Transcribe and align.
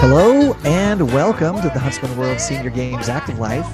Hello 0.00 0.54
and 0.64 1.12
welcome 1.12 1.56
to 1.56 1.68
the 1.68 1.78
Huntsman 1.80 2.16
World 2.16 2.38
Senior 2.40 2.70
Games 2.70 3.08
Active 3.08 3.38
Life. 3.40 3.70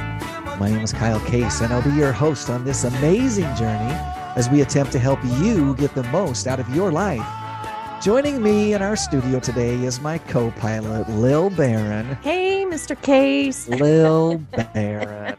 My 0.58 0.70
name 0.70 0.80
is 0.80 0.92
Kyle 0.92 1.20
Case, 1.20 1.60
and 1.60 1.72
I'll 1.72 1.82
be 1.82 1.90
your 1.90 2.12
host 2.12 2.48
on 2.48 2.64
this 2.64 2.84
amazing 2.84 3.54
journey 3.54 3.94
as 4.36 4.48
we 4.48 4.62
attempt 4.62 4.92
to 4.92 4.98
help 4.98 5.18
you 5.24 5.74
get 5.76 5.94
the 5.94 6.04
most 6.04 6.46
out 6.46 6.58
of 6.58 6.74
your 6.74 6.90
life. 6.90 7.24
Joining 8.02 8.42
me 8.42 8.74
in 8.74 8.82
our 8.82 8.96
studio 8.96 9.40
today 9.40 9.82
is 9.84 10.00
my 10.00 10.18
co 10.18 10.50
pilot, 10.52 11.08
Lil 11.08 11.50
Barron. 11.50 12.16
Hey, 12.22 12.66
Mr. 12.66 13.00
Case. 13.00 13.68
Lil 13.68 14.38
Barron. 14.74 15.36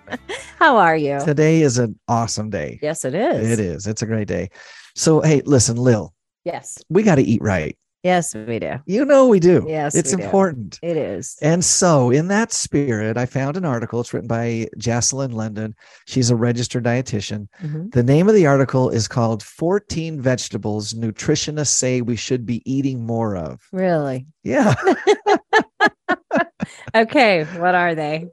How 0.58 0.78
are 0.78 0.98
you? 0.98 1.20
Today 1.22 1.62
is 1.62 1.78
an 1.78 2.00
awesome 2.08 2.50
day. 2.50 2.80
Yes, 2.82 3.06
it 3.06 3.14
is. 3.14 3.52
It 3.52 3.60
is. 3.60 3.86
It's 3.86 4.02
a 4.02 4.06
great 4.06 4.28
day. 4.28 4.50
So, 4.96 5.22
hey, 5.22 5.42
listen, 5.46 5.76
Lil, 5.76 6.15
Yes. 6.46 6.78
we 6.90 7.04
got 7.04 7.16
to 7.16 7.24
eat 7.24 7.42
right. 7.42 7.78
Yes, 8.04 8.36
we 8.36 8.60
do. 8.60 8.76
You 8.86 9.04
know 9.04 9.28
we 9.28 9.40
do. 9.40 9.66
Yes, 9.68 9.96
It's 9.96 10.14
important. 10.14 10.78
It 10.84 10.96
is. 10.96 11.36
And 11.42 11.66
so, 11.66 12.12
in 12.12 12.28
that 12.28 12.54
spirit, 12.54 13.18
I 13.18 13.26
found 13.26 13.58
an 13.58 13.66
article. 13.66 14.00
It's 14.00 14.14
written 14.14 14.28
by 14.28 14.68
Jocelyn 14.78 15.32
London. 15.32 15.74
She's 16.06 16.30
a 16.30 16.36
registered 16.36 16.84
dietitian. 16.84 17.48
Mhm. 17.64 17.92
The 17.94 18.04
name 18.04 18.30
of 18.30 18.36
the 18.36 18.46
article 18.46 18.92
is 18.92 19.08
called 19.08 19.42
14 19.42 20.22
Vegetables 20.22 20.94
Nutritionists 20.94 21.74
Say 21.74 22.02
We 22.02 22.16
Should 22.16 22.46
Be 22.46 22.62
Eating 22.72 23.04
More 23.04 23.36
of. 23.36 23.62
Really? 23.72 24.28
Yeah. 24.44 24.76
Okay. 26.96 27.44
What 27.58 27.76
are 27.76 27.94
they? 27.96 28.30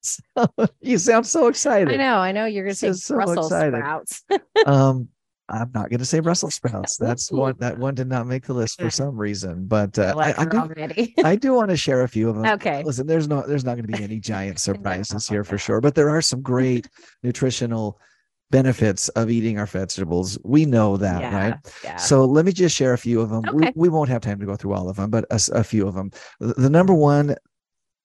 So, 0.00 0.20
you 0.80 0.98
sound 0.98 1.26
so 1.26 1.48
excited. 1.48 1.92
I 1.92 1.96
know. 1.96 2.16
I 2.16 2.32
know 2.32 2.44
you're 2.46 2.64
going 2.64 2.72
to 2.74 2.78
say 2.78 2.92
so 2.92 3.14
Brussels 3.16 3.46
exciting. 3.46 3.80
sprouts. 3.80 4.22
Um, 4.66 5.08
I'm 5.48 5.70
not 5.74 5.90
going 5.90 5.98
to 5.98 6.04
say 6.04 6.20
Brussels 6.20 6.54
sprouts. 6.60 6.96
That's 6.96 7.30
one 7.30 7.54
that 7.58 7.78
one 7.78 7.94
did 7.94 8.08
not 8.08 8.26
make 8.26 8.46
the 8.46 8.54
list 8.54 8.80
for 8.80 8.90
some 8.90 9.16
reason. 9.16 9.66
But 9.66 9.98
uh, 9.98 10.14
I 10.16 10.34
I, 10.38 10.44
do. 10.44 11.14
I 11.24 11.36
do 11.36 11.54
want 11.54 11.70
to 11.70 11.76
share 11.76 12.02
a 12.02 12.08
few 12.08 12.28
of 12.30 12.36
them. 12.36 12.46
okay. 12.54 12.82
Listen, 12.82 13.06
there's 13.06 13.28
no 13.28 13.46
there's 13.46 13.64
not 13.64 13.76
going 13.76 13.86
to 13.86 13.96
be 13.96 14.02
any 14.02 14.20
giant 14.20 14.58
surprises 14.68 15.28
here 15.28 15.44
for 15.44 15.58
sure, 15.58 15.80
but 15.80 15.94
there 15.94 16.08
are 16.10 16.22
some 16.22 16.40
great 16.42 16.88
nutritional 17.22 17.98
benefits 18.50 19.08
of 19.10 19.30
eating 19.30 19.58
our 19.58 19.66
vegetables. 19.66 20.38
We 20.44 20.64
know 20.64 20.96
that, 20.98 21.20
yeah. 21.20 21.36
right? 21.36 21.54
Yeah. 21.82 21.96
So 21.96 22.24
let 22.24 22.44
me 22.44 22.52
just 22.52 22.76
share 22.76 22.92
a 22.92 22.98
few 22.98 23.20
of 23.20 23.30
them. 23.30 23.42
We, 23.52 23.64
Okay. 23.64 23.72
we 23.74 23.88
won't 23.88 24.08
have 24.10 24.20
time 24.22 24.38
to 24.38 24.46
go 24.46 24.54
through 24.54 24.74
all 24.74 24.88
of 24.88 24.96
them, 24.96 25.10
but 25.10 25.24
a 25.30 25.64
few 25.64 25.88
of 25.88 25.94
them. 25.94 26.10
The, 26.40 26.54
the 26.54 26.70
number 26.70 26.94
one 26.94 27.34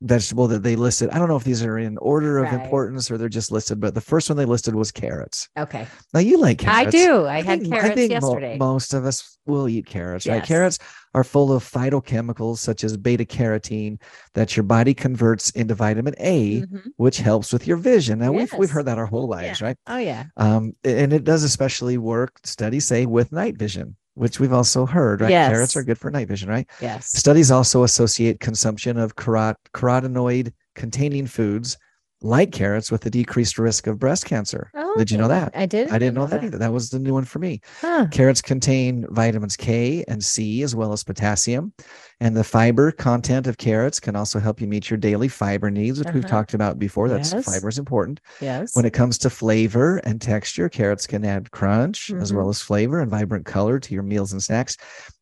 vegetable 0.01 0.47
that 0.47 0.63
they 0.63 0.75
listed, 0.75 1.09
I 1.09 1.19
don't 1.19 1.27
know 1.27 1.35
if 1.35 1.43
these 1.43 1.61
are 1.63 1.77
in 1.77 1.97
order 1.97 2.37
of 2.39 2.45
Right. 2.51 2.63
importance 2.63 3.11
or 3.11 3.17
they're 3.17 3.27
just 3.29 3.51
listed, 3.51 3.79
but 3.81 3.93
the 3.95 4.01
first 4.01 4.29
one 4.29 4.37
they 4.37 4.45
listed 4.45 4.73
was 4.75 4.91
carrots. 4.91 5.49
okay. 5.57 5.87
Now 6.13 6.21
you 6.21 6.37
like 6.39 6.59
carrots. 6.59 6.87
I 6.87 6.89
do. 6.89 7.25
I, 7.25 7.41
had 7.41 7.61
think- 7.61 7.73
carrots 7.73 7.95
mo- 7.97 8.03
yesterday. 8.03 8.57
most 8.57 8.93
of 8.93 9.05
us 9.05 9.37
will 9.45 9.67
eat 9.67 9.85
carrots, 9.85 10.25
right? 10.27 10.43
Carrots 10.43 10.79
are 11.15 11.23
full 11.23 11.51
of 11.51 11.63
phytochemicals 11.63 12.59
such 12.59 12.83
as 12.83 12.95
beta 12.95 13.25
carotene 13.25 13.99
that 14.35 14.55
your 14.55 14.63
body 14.63 14.93
converts 14.93 15.49
into 15.51 15.73
vitamin 15.75 16.13
A, 16.19 16.61
Mhm. 16.61 16.81
which 16.97 17.17
helps 17.17 17.51
with 17.51 17.65
your 17.67 17.77
vision. 17.77 18.19
Now 18.19 18.31
we've 18.31 18.53
we've 18.53 18.69
heard 18.69 18.85
that 18.85 18.97
our 18.99 19.07
whole 19.07 19.27
lives, 19.27 19.61
right? 19.61 19.75
Oh, 19.87 19.97
yeah. 19.97 20.25
Um, 20.37 20.73
and 20.83 21.11
it 21.11 21.23
does 21.23 21.43
especially 21.43 21.97
work, 21.97 22.39
studies 22.45 22.85
say, 22.85 23.05
with 23.07 23.31
night 23.31 23.57
vision, 23.57 23.95
which 24.19 24.39
we've 24.39 24.51
also 24.53 24.85
heard, 24.85 25.21
right? 25.21 25.31
Carrots 25.49 25.77
are 25.77 25.83
good 25.83 25.97
for 25.97 26.11
night 26.11 26.27
vision, 26.27 26.49
right? 26.49 26.69
Yes. 26.81 27.07
Studies 27.17 27.51
also 27.51 27.83
associate 27.83 28.41
consumption 28.41 28.97
of 28.97 29.15
carot- 29.15 29.57
carotenoid 29.73 30.51
containing 30.75 31.25
foods 31.25 31.77
like 32.21 32.51
carrots 32.51 32.91
with 32.91 33.05
a 33.05 33.09
decreased 33.09 33.57
risk 33.57 33.87
of 33.87 33.97
breast 33.97 34.25
cancer. 34.25 34.69
Oh, 34.75 34.95
Did 34.97 35.09
you 35.09 35.17
know 35.17 35.29
that? 35.29 35.51
I 35.55 35.65
did. 35.65 35.89
I 35.89 35.97
didn't 35.97 36.15
know 36.15 36.27
that 36.27 36.43
either. 36.43 36.57
That 36.57 36.73
was 36.73 36.89
the 36.89 36.99
new 36.99 37.13
one 37.13 37.23
for 37.23 37.39
me. 37.39 37.61
Huh. 37.79 38.07
Carrots 38.11 38.41
contain 38.41 39.05
vitamins 39.09 39.55
K 39.55 40.03
and 40.07 40.21
C 40.23 40.61
as 40.63 40.75
well 40.75 40.91
as 40.91 41.03
potassium. 41.03 41.71
And 42.19 42.35
the 42.35 42.43
fiber 42.43 42.91
content 42.91 43.47
of 43.47 43.57
carrots 43.57 43.99
can 44.01 44.17
also 44.17 44.39
help 44.39 44.59
you 44.59 44.67
meet 44.67 44.89
your 44.89 44.97
daily 44.97 45.29
fiber 45.29 45.71
needs, 45.71 45.99
which 45.99 46.13
we've 46.13 46.25
Uh-huh. 46.25 46.35
talked 46.35 46.53
about 46.53 46.77
before. 46.77 47.07
That's 47.07 47.31
Yes. 47.31 47.45
fiber 47.45 47.69
is 47.69 47.79
important. 47.79 48.19
Yes. 48.41 48.75
When 48.75 48.83
it 48.83 48.91
comes 48.91 49.17
to 49.19 49.29
flavor 49.29 49.97
and 49.99 50.19
texture, 50.19 50.67
carrots 50.67 51.07
can 51.07 51.23
add 51.23 51.51
crunch 51.51 52.11
as 52.19 52.31
Mhm. 52.31 52.35
well 52.35 52.49
as 52.49 52.61
flavor 52.61 52.99
and 52.99 53.09
vibrant 53.09 53.45
color 53.45 53.79
to 53.79 53.93
your 53.93 54.03
meals 54.03 54.33
and 54.33 54.43
snacks. 54.43 54.75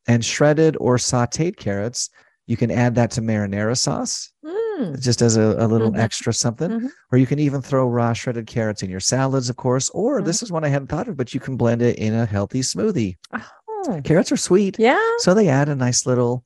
And 0.08 0.26
shredded 0.26 0.76
or 0.80 0.98
sauteed 0.98 1.58
carrots, 1.58 2.10
you 2.48 2.58
can 2.58 2.72
add 2.72 2.96
that 2.96 3.12
to 3.12 3.22
marinara 3.22 3.78
sauce 3.78 4.32
Mm. 4.44 4.57
Just 5.00 5.22
as 5.22 5.38
a, 5.38 5.56
a 5.58 5.68
little 5.68 5.92
Mhm. 5.92 6.00
extra 6.00 6.34
something. 6.34 6.70
Mhm. 6.70 6.90
Or 7.12 7.18
you 7.18 7.26
can 7.26 7.40
even 7.40 7.62
throw 7.62 7.88
raw 7.88 8.14
shredded 8.14 8.48
carrots 8.48 8.84
in 8.84 8.90
your 8.90 9.00
salads, 9.00 9.50
of 9.50 9.56
course. 9.58 9.90
Or 9.90 10.22
Mhm. 10.22 10.26
this 10.26 10.42
is 10.44 10.52
one 10.52 10.64
I 10.64 10.70
hadn't 10.70 10.88
thought 10.88 11.08
of, 11.08 11.18
but 11.18 11.34
you 11.34 11.40
can 11.40 11.58
blend 11.58 11.82
it 11.82 11.98
in 11.98 12.14
a 12.14 12.26
healthy 12.26 12.62
smoothie. 12.62 13.16
Oh. 13.34 14.02
Carrots 14.04 14.32
are 14.32 14.38
sweet. 14.38 14.78
Yeah. 14.80 15.00
So 15.20 15.34
they 15.34 15.48
add 15.48 15.70
a 15.70 15.76
nice 15.76 16.06
little, 16.06 16.44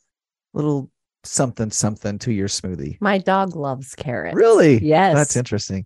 little 0.54 0.90
something, 1.24 1.72
something 1.72 2.20
to 2.20 2.32
your 2.32 2.48
smoothie. 2.48 2.98
My 3.02 3.18
dog 3.18 3.56
loves 3.56 3.96
carrots. 3.96 4.36
Really? 4.36 4.84
Yes. 4.84 5.16
That's 5.16 5.36
interesting. 5.36 5.86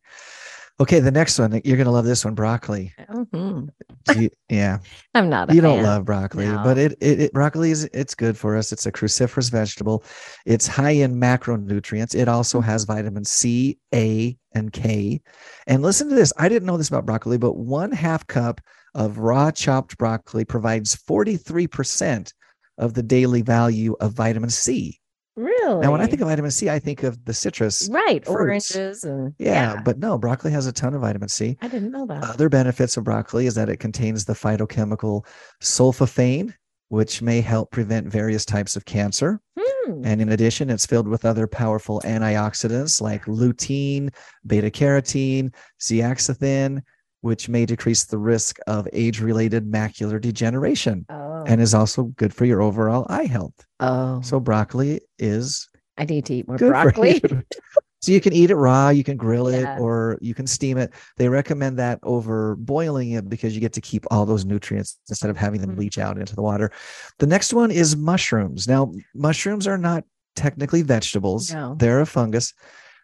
Okay, 0.77 0.99
the 0.99 1.11
next 1.11 1.39
one, 1.39 1.53
you're 1.63 1.77
going 1.77 1.85
to 1.85 1.91
love 1.91 2.03
this 2.03 2.25
one 2.25 2.35
broccoli. 2.35 2.93
Mhm. 3.09 3.69
You- 4.13 4.29
yeah. 4.49 4.79
I'm 5.13 5.29
not. 5.29 5.49
A 5.49 5.55
you 5.55 5.61
don't 5.61 5.81
love 5.81 6.03
broccoli, 6.03 6.47
No. 6.47 6.61
but 6.65 6.77
it, 6.77 6.91
it, 6.99 7.21
it 7.21 7.33
broccoli 7.33 7.71
is 7.71 7.85
it's 7.93 8.13
good 8.13 8.37
for 8.37 8.57
us. 8.57 8.73
It's 8.73 8.85
a 8.85 8.91
cruciferous 8.91 9.49
vegetable. 9.49 10.03
It's 10.45 10.67
high 10.67 10.91
in 10.91 11.15
macronutrients. 11.15 12.13
It 12.13 12.27
also 12.27 12.59
Mm-hmm. 12.59 12.69
has 12.69 12.83
vitamin 12.83 13.23
C, 13.23 13.77
A, 13.93 14.37
and 14.53 14.73
K. 14.73 15.21
And 15.67 15.81
listen 15.81 16.09
to 16.09 16.15
this. 16.15 16.33
I 16.37 16.49
didn't 16.49 16.65
know 16.67 16.75
this 16.77 16.89
about 16.89 17.05
broccoli, 17.05 17.37
but 17.37 17.53
one 17.57 17.91
half 17.93 18.27
cup 18.27 18.59
of 18.95 19.17
raw 19.17 19.51
chopped 19.51 19.97
broccoli 19.97 20.43
provides 20.43 20.95
43% 20.95 22.33
of 22.77 22.93
the 22.93 23.03
daily 23.03 23.41
value 23.41 23.95
of 24.01 24.11
vitamin 24.13 24.49
C. 24.49 24.99
Really? 25.35 25.81
Now, 25.81 25.91
when 25.91 26.01
I 26.01 26.05
think 26.05 26.21
of 26.21 26.29
vitamin 26.29 26.51
C, 26.51 26.69
I 26.69 26.79
think 26.79 27.03
of 27.03 27.23
the 27.25 27.33
citrus. 27.33 27.89
right, 27.91 28.25
fruits. 28.25 28.73
oranges 28.75 29.03
and 29.03 29.33
Yeah, 29.37 29.81
but 29.83 29.99
no, 29.99 30.17
broccoli 30.17 30.51
has 30.51 30.65
a 30.65 30.71
ton 30.71 30.93
of 30.93 31.01
vitamin 31.01 31.27
C. 31.27 31.57
I 31.61 31.67
didn't 31.67 31.91
know 31.91 32.05
that. 32.05 32.23
Other 32.23 32.47
benefits 32.47 32.95
of 32.95 33.03
broccoli 33.03 33.45
is 33.45 33.55
that 33.55 33.67
it 33.67 33.77
contains 33.77 34.23
the 34.23 34.33
phytochemical 34.33 35.25
sulforaphane, 35.61 36.53
which 36.87 37.21
may 37.21 37.41
help 37.41 37.71
prevent 37.71 38.07
various 38.07 38.45
types 38.45 38.77
of 38.77 38.85
cancer. 38.85 39.41
Hmm. 39.59 40.05
And 40.05 40.21
in 40.21 40.29
addition, 40.29 40.69
it's 40.69 40.85
filled 40.85 41.07
with 41.07 41.25
other 41.25 41.47
powerful 41.47 42.01
antioxidants 42.05 43.01
like 43.01 43.25
lutein, 43.25 44.13
beta 44.45 44.69
carotene, 44.69 45.53
zeaxanthin, 45.81 46.81
which 47.25 47.49
may 47.49 47.65
decrease 47.65 48.03
the 48.05 48.19
risk 48.19 48.59
of 48.67 48.87
age 48.93 49.19
related 49.19 49.65
macular 49.65 50.21
degeneration 50.21 51.03
Oh, 51.09 51.43
and 51.47 51.59
is 51.59 51.73
also 51.73 52.03
good 52.03 52.31
for 52.31 52.45
your 52.45 52.61
overall 52.61 53.07
eye 53.09 53.25
health. 53.25 53.55
oh, 53.79 54.21
So, 54.21 54.39
broccoli 54.39 55.01
is 55.17 55.67
I 55.97 56.05
need 56.05 56.25
to 56.27 56.35
eat 56.35 56.47
more 56.47 56.57
broccoli. 56.57 57.19
you. 57.23 57.41
so 58.03 58.11
you 58.11 58.21
can 58.21 58.31
eat 58.31 58.51
it 58.51 58.55
raw, 58.55 58.89
you 58.89 59.03
can 59.03 59.17
grill 59.17 59.51
Yeah. 59.51 59.75
it, 59.75 59.79
or 59.81 60.19
you 60.21 60.35
can 60.35 60.45
steam 60.45 60.77
it. 60.77 60.93
They 61.17 61.27
recommend 61.27 61.79
that 61.79 61.97
over 62.03 62.57
boiling 62.57 63.11
it 63.13 63.27
because 63.27 63.55
you 63.55 63.59
get 63.59 63.73
to 63.73 63.81
keep 63.81 64.05
all 64.11 64.27
those 64.27 64.45
nutrients 64.45 64.99
instead 65.09 65.31
of 65.31 65.37
having 65.37 65.61
them 65.61 65.71
Mhm. 65.75 65.79
leach 65.79 65.97
out 65.97 66.19
into 66.19 66.35
the 66.35 66.43
water. 66.43 66.69
The 67.17 67.25
next 67.25 67.53
one 67.55 67.71
is 67.71 67.95
mushrooms. 67.97 68.67
Now, 68.67 68.93
mushrooms 69.15 69.65
are 69.65 69.79
not 69.79 70.03
technically 70.35 70.83
vegetables; 70.83 71.51
No. 71.51 71.73
they're 71.79 72.01
a 72.01 72.05
fungus. 72.05 72.53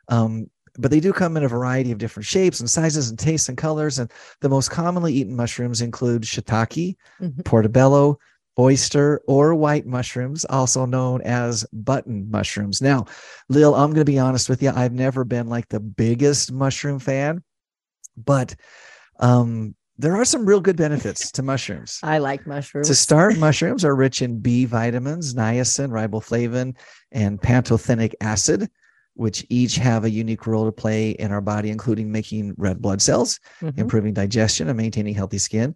Um, 0.10 0.46
but 0.78 0.92
they 0.92 1.00
do 1.00 1.12
come 1.14 1.36
in 1.38 1.44
a 1.44 1.48
variety 1.48 1.92
of 1.92 1.98
different 1.98 2.26
shapes 2.26 2.60
and 2.60 2.70
sizes 2.70 3.10
and 3.10 3.20
tastes 3.20 3.50
and 3.50 3.58
colors. 3.58 4.00
And 4.00 4.12
the 4.42 4.50
most 4.50 4.70
commonly 4.72 5.14
eaten 5.14 5.36
mushrooms 5.36 5.82
include 5.82 6.24
shiitake, 6.24 6.96
Mhm. 7.22 7.44
portobello, 7.46 8.20
oyster, 8.60 9.22
or 9.28 9.56
white 9.56 9.86
mushrooms, 9.86 10.46
also 10.46 10.86
known 10.86 11.22
as 11.22 11.66
button 11.74 12.30
mushrooms. 12.30 12.82
Now, 12.82 13.06
Lil, 13.50 13.76
I'm 13.76 13.90
going 13.92 14.06
to 14.06 14.12
be 14.12 14.20
honest 14.20 14.50
with 14.50 14.62
you. 14.62 14.72
I've 14.76 14.94
never 14.94 15.24
been 15.24 15.48
like 15.48 15.70
the 15.70 15.80
biggest 15.80 16.52
mushroom 16.52 17.00
fan, 17.00 17.44
but 18.18 18.56
um, 19.20 19.76
there 19.98 20.16
are 20.16 20.26
some 20.26 20.46
real 20.46 20.60
good 20.62 20.76
benefits 20.78 21.32
to 21.34 21.44
mushrooms. 21.44 22.00
I 22.04 22.18
like 22.18 22.46
mushrooms. 22.48 22.88
To 22.88 22.96
start, 22.96 23.38
mushrooms 23.38 23.86
are 23.86 23.96
rich 23.96 24.22
in 24.22 24.40
B 24.40 24.66
vitamins, 24.66 25.34
niacin, 25.34 25.90
riboflavin, 25.90 26.76
and 27.12 27.40
pantothenic 27.42 28.14
acid, 28.20 28.70
which 29.22 29.46
each 29.50 29.76
have 29.76 30.04
a 30.04 30.10
unique 30.10 30.48
role 30.48 30.66
to 30.66 30.72
play 30.72 31.12
in 31.12 31.32
our 31.32 31.42
body, 31.42 31.70
including 31.70 32.12
making 32.12 32.56
red 32.58 32.82
blood 32.82 33.00
cells, 33.00 33.40
Mhm. 33.62 33.78
improving 33.78 34.14
digestion, 34.16 34.68
and 34.68 34.76
maintaining 34.76 35.14
healthy 35.14 35.38
skin. 35.38 35.76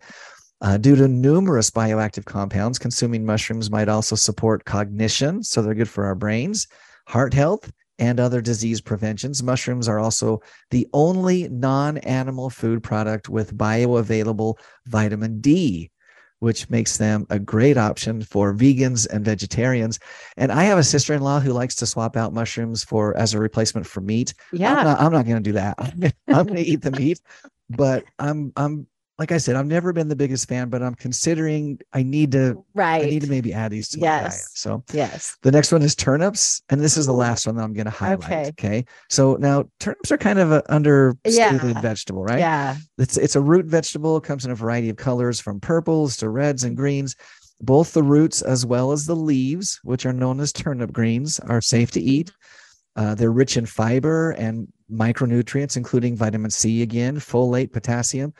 Uh, 0.61 0.77
due 0.77 0.95
to 0.95 1.07
numerous 1.07 1.69
bioactive 1.69 2.25
compounds, 2.25 2.79
consuming 2.79 3.23
mushrooms 3.23 3.69
might 3.69 3.87
also 3.87 4.15
support 4.15 4.65
cognition. 4.65 5.43
So 5.43 5.61
they're 5.61 5.75
good 5.75 5.89
for 5.89 6.05
our 6.05 6.15
brains, 6.15 6.65
heart 7.07 7.35
health, 7.35 7.71
and 7.99 8.19
other 8.19 8.41
disease 8.41 8.81
preventions. 8.81 9.43
Mushrooms 9.43 9.87
are 9.87 9.99
also 9.99 10.41
the 10.71 10.87
only 10.91 11.47
non 11.49 11.99
animal 11.99 12.49
food 12.49 12.81
product 12.81 13.29
with 13.29 13.55
bioavailable 13.55 14.55
vitamin 14.87 15.39
D, 15.39 15.91
which 16.45 16.69
makes 16.69 16.97
them 16.97 17.25
a 17.31 17.39
great 17.39 17.75
option 17.75 18.21
for 18.21 18.53
vegans 18.53 19.07
and 19.09 19.25
vegetarians. 19.25 19.97
And 20.37 20.51
I 20.51 20.65
have 20.65 20.77
a 20.77 20.83
sister 20.83 21.15
in 21.15 21.23
law 21.23 21.39
who 21.39 21.51
likes 21.51 21.73
to 21.77 21.87
swap 21.87 22.15
out 22.15 22.35
mushrooms 22.35 22.83
for 22.83 23.17
as 23.17 23.33
a 23.33 23.39
replacement 23.39 23.87
for 23.87 23.99
meat. 23.99 24.35
Yeah. 24.51 24.75
I'm 24.75 24.83
not, 24.83 25.11
not 25.11 25.25
going 25.25 25.41
to 25.43 25.49
do 25.49 25.53
that. 25.53 25.79
I'm 26.27 26.45
going 26.45 26.57
to 26.57 26.61
eat 26.61 26.83
the 26.83 26.91
meat, 26.91 27.19
but 27.67 28.05
I'm 28.19 28.53
I'm 28.55 28.85
like 29.17 29.31
I 29.31 29.37
said, 29.37 29.55
I've 29.55 29.65
never 29.65 29.93
been 29.93 30.09
the 30.09 30.15
biggest 30.15 30.47
fan, 30.49 30.69
but 30.69 30.83
I'm 30.83 30.95
considering 30.95 31.79
I 31.93 32.03
need 32.03 32.33
to 32.33 32.63
Right. 32.73 33.03
I 33.03 33.05
need 33.05 33.21
to 33.21 33.29
maybe 33.29 33.53
add 33.53 33.71
these 33.71 33.87
to 33.89 33.99
my 33.99 34.07
diet. 34.07 34.23
Yes. 34.25 34.51
So 34.55 34.83
yes. 34.91 35.37
the 35.41 35.51
next 35.51 35.71
one 35.71 35.81
is 35.81 35.95
turnips, 35.95 36.61
and 36.69 36.81
this 36.81 36.97
is 36.97 37.05
the 37.05 37.13
last 37.13 37.45
one 37.47 37.55
that 37.55 37.63
I'm 37.63 37.73
going 37.73 37.85
to 37.85 37.91
highlight. 37.91 38.23
Okay. 38.23 38.47
Okay. 38.49 38.85
So 39.09 39.35
now 39.39 39.65
turnips 39.79 40.11
are 40.11 40.17
kind 40.17 40.39
of 40.39 40.51
an 40.51 40.61
understated 40.67 41.33
Yeah. 41.63 41.81
vegetable, 41.81 42.23
right? 42.23 42.39
Yeah. 42.39 42.75
It's 42.97 43.15
it's 43.17 43.35
a 43.37 43.41
root 43.41 43.65
vegetable. 43.67 44.17
It 44.17 44.23
comes 44.23 44.43
in 44.45 44.51
a 44.51 44.55
variety 44.55 44.89
of 44.89 44.97
colors, 44.97 45.39
from 45.39 45.59
purples 45.61 46.17
to 46.17 46.29
reds 46.29 46.63
and 46.65 46.75
greens. 46.75 47.15
Both 47.61 47.93
the 47.93 48.03
roots 48.03 48.41
as 48.41 48.65
well 48.65 48.91
as 48.91 49.05
the 49.05 49.15
leaves, 49.15 49.79
which 49.83 50.05
are 50.05 50.11
known 50.11 50.41
as 50.41 50.51
turnip 50.51 50.91
greens, 50.91 51.39
are 51.39 51.61
safe 51.61 51.89
to 51.91 52.01
eat. 52.01 52.33
Uh, 52.97 53.15
they're 53.15 53.31
rich 53.31 53.55
in 53.55 53.65
fiber 53.65 54.31
and 54.31 54.67
micronutrients, 54.91 55.77
including 55.77 56.15
vitamin 56.15 56.51
C 56.51 56.81
again, 56.81 57.17
folate, 57.17 57.71
potassium. 57.71 58.33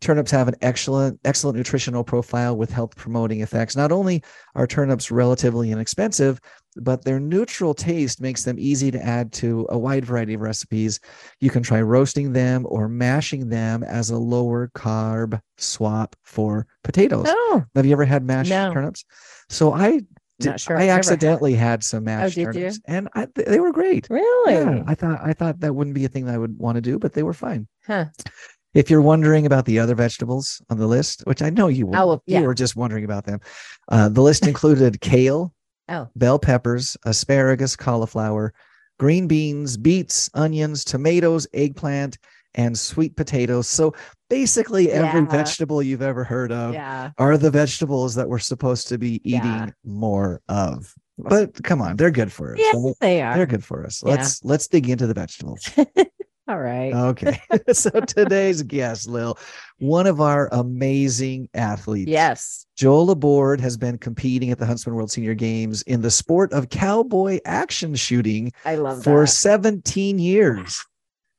Turnips 0.00 0.30
have 0.30 0.48
an 0.48 0.54
excellent, 0.62 1.20
excellent 1.26 1.56
nutritional 1.58 2.02
profile 2.02 2.56
with 2.56 2.70
health 2.72 2.96
promoting 2.96 3.42
effects. 3.42 3.76
Not 3.76 3.92
only 3.92 4.22
are 4.54 4.66
turnips 4.66 5.10
relatively 5.10 5.70
inexpensive, 5.70 6.40
but 6.76 7.04
their 7.04 7.20
neutral 7.20 7.74
taste 7.74 8.20
makes 8.20 8.44
them 8.44 8.56
easy 8.58 8.90
to 8.90 9.04
add 9.04 9.30
to 9.34 9.66
a 9.68 9.78
wide 9.78 10.06
variety 10.06 10.34
of 10.34 10.40
recipes. 10.40 11.00
You 11.40 11.50
can 11.50 11.62
try 11.62 11.82
roasting 11.82 12.32
them 12.32 12.64
or 12.68 12.88
mashing 12.88 13.50
them 13.50 13.82
as 13.82 14.08
a 14.08 14.16
lower 14.16 14.70
carb 14.74 15.38
swap 15.58 16.16
for 16.22 16.66
potatoes. 16.82 17.26
Oh, 17.28 17.62
Have 17.74 17.84
you 17.84 17.92
ever 17.92 18.06
had 18.06 18.24
mashed 18.24 18.48
No. 18.50 18.72
turnips? 18.72 19.04
So 19.50 19.74
I 19.74 20.00
did, 20.38 20.48
Not 20.48 20.60
sure 20.60 20.76
I 20.78 20.84
I've 20.84 20.84
ever 20.84 20.92
had 20.92 20.98
accidentally 21.00 21.54
had, 21.54 21.84
some 21.84 22.04
oh, 22.04 22.06
mashed 22.06 22.36
did 22.36 22.40
you? 22.40 22.52
turnips 22.54 22.80
and 22.86 23.08
I, 23.14 23.26
they 23.34 23.60
were 23.60 23.72
great. 23.72 24.06
really? 24.08 24.54
Yeah, 24.54 24.82
I 24.86 24.94
thought 24.94 25.20
I 25.22 25.34
thought 25.34 25.60
that 25.60 25.74
wouldn't 25.74 25.94
be 25.94 26.06
a 26.06 26.08
thing 26.08 26.24
that 26.24 26.34
I 26.34 26.38
would 26.38 26.56
want 26.58 26.76
to 26.76 26.80
do, 26.80 26.98
but 26.98 27.12
they 27.12 27.22
were 27.22 27.34
fine. 27.34 27.68
Huh. 27.86 28.06
If 28.74 28.88
you're 28.88 29.00
wondering 29.02 29.46
about 29.46 29.64
the 29.64 29.78
other 29.80 29.94
vegetables 29.94 30.62
on 30.70 30.78
the 30.78 30.86
list, 30.86 31.22
which 31.24 31.42
I 31.42 31.50
know 31.50 31.68
you 31.68 31.86
were, 31.86 31.96
Oh, 31.96 32.06
well, 32.06 32.22
you 32.26 32.42
were 32.42 32.54
just 32.54 32.76
wondering 32.76 33.04
about 33.04 33.24
them, 33.24 33.40
uh, 33.88 34.08
the 34.08 34.22
list 34.22 34.46
included 34.46 35.00
kale, 35.00 35.52
Oh. 35.88 36.08
bell 36.14 36.38
peppers, 36.38 36.96
asparagus, 37.04 37.74
cauliflower, 37.74 38.54
green 39.00 39.26
beans, 39.26 39.76
beets, 39.76 40.30
onions, 40.34 40.84
tomatoes, 40.84 41.48
eggplant, 41.52 42.16
and 42.54 42.78
sweet 42.78 43.16
potatoes. 43.16 43.66
So 43.66 43.94
basically, 44.28 44.92
every 44.92 45.20
Yeah. 45.20 45.26
vegetable 45.26 45.82
you've 45.82 46.02
ever 46.02 46.22
heard 46.22 46.52
of 46.52 46.74
Yeah. 46.74 47.10
are 47.18 47.36
the 47.36 47.50
vegetables 47.50 48.14
that 48.14 48.28
we're 48.28 48.38
supposed 48.38 48.86
to 48.88 48.98
be 48.98 49.20
eating 49.24 49.42
Yeah. 49.44 49.66
more 49.84 50.40
of. 50.48 50.94
But 51.18 51.60
come 51.64 51.82
on, 51.82 51.96
they're 51.96 52.10
good 52.12 52.32
for 52.32 52.52
us. 52.52 52.58
Yes, 52.60 52.74
right? 52.76 52.94
they 53.00 53.20
are. 53.22 53.34
They're 53.36 53.46
good 53.46 53.64
for 53.64 53.84
us. 53.84 54.02
Let's 54.02 54.42
let's 54.44 54.68
dig 54.68 54.88
into 54.88 55.06
the 55.08 55.14
vegetables. 55.14 55.60
All 56.50 56.58
right. 56.58 56.92
Okay. 56.92 57.40
so 57.72 57.90
today's 57.90 58.64
guest, 58.64 59.08
Lil, 59.08 59.38
one 59.78 60.08
of 60.08 60.20
our 60.20 60.48
amazing 60.50 61.48
athletes. 61.54 62.10
yes. 62.10 62.66
Joel 62.76 63.06
LaBorde 63.06 63.60
has 63.60 63.76
been 63.76 63.98
competing 63.98 64.50
at 64.50 64.58
the 64.58 64.66
Huntsman 64.66 64.96
World 64.96 65.12
Senior 65.12 65.34
Games 65.34 65.82
in 65.82 66.02
the 66.02 66.10
sport 66.10 66.52
of 66.52 66.68
cowboy 66.68 67.38
action 67.44 67.94
shooting 67.94 68.52
I 68.64 68.74
love 68.74 69.04
for 69.04 69.20
that. 69.20 69.28
17 69.28 70.18
years. 70.18 70.84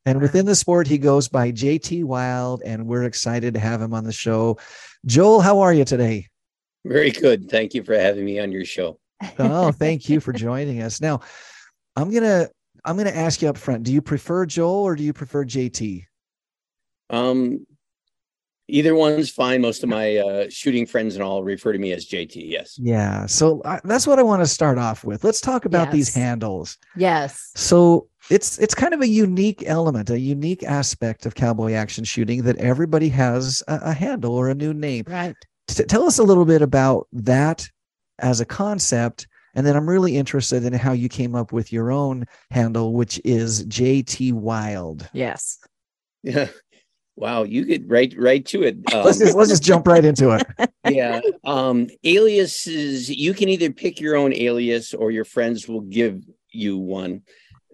And 0.06 0.22
within 0.22 0.46
the 0.46 0.56
sport, 0.56 0.88
he 0.88 0.98
goes 0.98 1.28
by 1.28 1.52
JT 1.52 2.06
Wilde, 2.06 2.62
and 2.64 2.88
we're 2.88 3.04
excited 3.04 3.54
to 3.56 3.60
have 3.60 3.82
him 3.82 3.94
on 3.94 4.06
the 4.06 4.14
show. 4.14 4.58
Joel, 5.06 5.42
how 5.42 5.60
are 5.60 5.74
you 5.74 5.84
today? 5.84 6.28
Very 6.86 7.12
good. 7.12 7.50
Thank 7.50 7.74
you 7.74 7.84
for 7.84 7.96
having 7.96 8.24
me 8.24 8.40
on 8.40 8.52
your 8.52 8.66
show. 8.66 8.98
Oh, 9.40 9.72
thank 9.78 10.08
you 10.08 10.22
for 10.22 10.32
joining 10.32 10.82
us. 10.82 11.02
Now, 11.02 11.20
I'm 11.98 12.12
gonna 12.12 12.48
I'm 12.84 12.98
gonna 12.98 13.10
ask 13.12 13.42
you 13.42 13.50
up 13.50 13.58
front. 13.58 13.84
Do 13.84 13.94
you 13.94 14.02
prefer 14.02 14.46
Joel 14.46 14.84
or 14.84 14.96
do 14.96 15.04
you 15.04 15.14
prefer 15.14 15.46
JT? 15.46 16.06
Um, 17.10 17.66
either 18.68 18.96
one's 18.96 19.30
fine. 19.30 19.62
Most 19.62 19.84
of 19.84 19.90
my 19.90 20.18
uh, 20.18 20.46
shooting 20.50 20.86
friends 20.86 21.16
and 21.16 21.24
all 21.24 21.44
refer 21.44 21.74
to 21.74 21.80
me 21.80 21.92
as 21.92 22.08
JT. 22.08 22.36
Yes. 22.36 22.80
Yeah. 22.80 23.26
So 23.26 23.62
I, 23.66 23.80
that's 23.84 24.08
what 24.08 24.18
I 24.18 24.24
want 24.24 24.42
to 24.42 24.48
start 24.48 24.78
off 24.78 25.04
with. 25.04 25.24
Let's 25.24 25.42
talk 25.42 25.66
about 25.66 25.92
these 25.92 26.14
handles. 26.14 26.78
yes. 26.96 27.52
So 27.56 28.08
it's 28.30 28.58
it's 28.60 28.74
kind 28.74 28.94
of 28.94 29.02
a 29.02 29.08
unique 29.08 29.64
element, 29.66 30.10
a 30.10 30.20
unique 30.20 30.64
aspect 30.64 31.26
of 31.26 31.36
cowboy 31.36 31.74
action 31.74 32.04
shooting 32.04 32.44
that 32.44 32.58
everybody 32.58 33.10
has 33.10 33.62
a, 33.68 33.80
a 33.86 33.94
handle 33.94 34.36
or 34.36 34.50
a 34.50 34.56
new 34.56 34.74
name. 34.74 35.06
Right. 35.08 35.36
T- 35.68 35.84
tell 35.84 36.04
us 36.04 36.18
a 36.18 36.24
little 36.24 36.46
bit 36.46 36.62
about 36.62 37.08
that 37.14 37.68
as 38.20 38.40
a 38.40 38.46
concept, 38.46 39.28
and 39.56 39.66
then 39.66 39.76
I'm 39.76 39.90
really 39.90 40.18
interested 40.18 40.64
in 40.64 40.74
how 40.74 40.94
you 40.94 41.10
came 41.10 41.36
up 41.36 41.52
with 41.52 41.72
your 41.72 41.92
own 41.92 42.26
handle, 42.50 42.94
which 42.94 43.20
is 43.24 43.66
JT 43.66 44.34
Wilde. 44.34 45.10
Yes. 45.14 45.60
Yeah. 46.24 46.48
Wow. 47.16 47.44
You 47.44 47.66
get 47.66 47.88
right 47.88 48.14
right 48.18 48.46
to 48.48 48.64
it. 48.64 48.78
Um, 48.94 49.06
Let's 49.06 49.20
just 49.20 49.36
let's 49.36 49.50
just 49.50 49.64
jump 49.64 49.88
right 49.88 50.04
into 50.04 50.32
it. 50.32 50.72
yeah. 50.90 51.22
Um, 51.44 51.88
aliases. 52.04 53.10
You 53.10 53.34
can 53.34 53.50
either 53.50 53.72
pick 53.72 54.00
your 54.00 54.16
own 54.16 54.34
alias, 54.34 54.94
or 54.94 55.12
your 55.12 55.26
friends 55.26 55.68
will 55.68 55.82
give 55.82 56.24
you 56.50 56.78
one. 56.78 57.22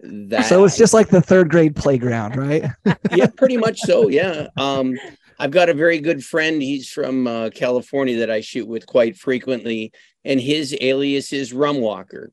That 0.00 0.46
So 0.46 0.64
it's 0.64 0.76
just 0.76 0.94
like 0.94 1.08
the 1.08 1.20
third 1.20 1.50
grade 1.50 1.74
playground, 1.74 2.36
right? 2.36 2.64
yeah, 3.14 3.26
pretty 3.26 3.56
much 3.56 3.80
so. 3.80 4.08
Yeah. 4.08 4.46
Um, 4.56 4.96
I've 5.40 5.50
got 5.50 5.68
a 5.68 5.74
very 5.74 6.00
good 6.00 6.24
friend. 6.24 6.60
He's 6.62 6.88
from 6.88 7.26
uh, 7.26 7.50
California 7.50 8.18
that 8.18 8.30
I 8.30 8.40
shoot 8.40 8.66
with 8.66 8.86
quite 8.86 9.16
frequently, 9.16 9.92
and 10.28 10.40
his 10.40 10.76
alias 10.80 11.32
is 11.32 11.52
Rum 11.52 11.80
Walker. 11.80 12.30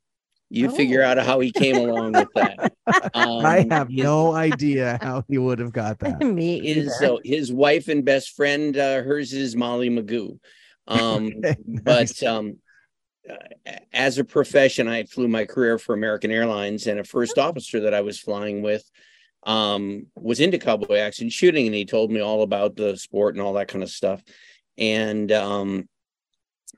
You 0.52 0.70
figure 0.70 1.02
Oh. 1.02 1.08
out 1.08 1.18
how 1.18 1.40
he 1.40 1.52
came 1.52 1.76
along 1.76 2.12
with 2.14 2.28
that. 2.36 2.72
Um, 3.16 3.44
I 3.44 3.66
have 3.72 3.88
his- 3.90 4.04
no 4.04 4.34
idea 4.34 5.00
how 5.02 5.24
he 5.28 5.40
would 5.40 5.58
have 5.58 5.74
got 5.74 5.98
that. 6.00 6.22
Me 6.24 6.60
His 6.60 6.96
so 7.00 7.20
his 7.24 7.52
wife 7.52 7.88
and 7.88 8.06
best 8.06 8.36
friend, 8.36 8.78
uh, 8.78 9.02
hers 9.02 9.34
is 9.34 9.56
Molly 9.56 9.90
Magoo. 9.90 10.38
Um, 10.88 11.32
Okay, 11.38 11.56
nice. 11.66 12.20
but 12.20 12.24
um, 12.28 12.58
uh, 13.28 13.34
as 13.92 14.20
a 14.20 14.24
profession, 14.24 14.88
I 14.88 15.06
flew 15.06 15.28
my 15.28 15.46
career 15.46 15.80
for 15.80 15.96
American 15.96 16.30
Airlines, 16.30 16.86
and 16.86 17.00
a 17.00 17.04
first 17.04 17.40
officer 17.40 17.80
that 17.82 17.96
I 17.96 18.02
was 18.02 18.20
flying 18.20 18.62
with 18.62 18.84
um, 19.48 20.06
was 20.16 20.40
into 20.40 20.60
cowboy 20.60 20.98
action 20.98 21.30
shooting, 21.30 21.66
and 21.66 21.74
he 21.76 21.86
told 21.86 22.12
me 22.12 22.20
all 22.20 22.44
about 22.44 22.76
the 22.76 22.98
sport 22.98 23.34
and 23.34 23.42
all 23.42 23.54
that 23.54 23.68
kind 23.68 23.84
of 23.84 23.90
stuff. 23.90 24.22
And 24.78 25.32
um, 25.32 25.90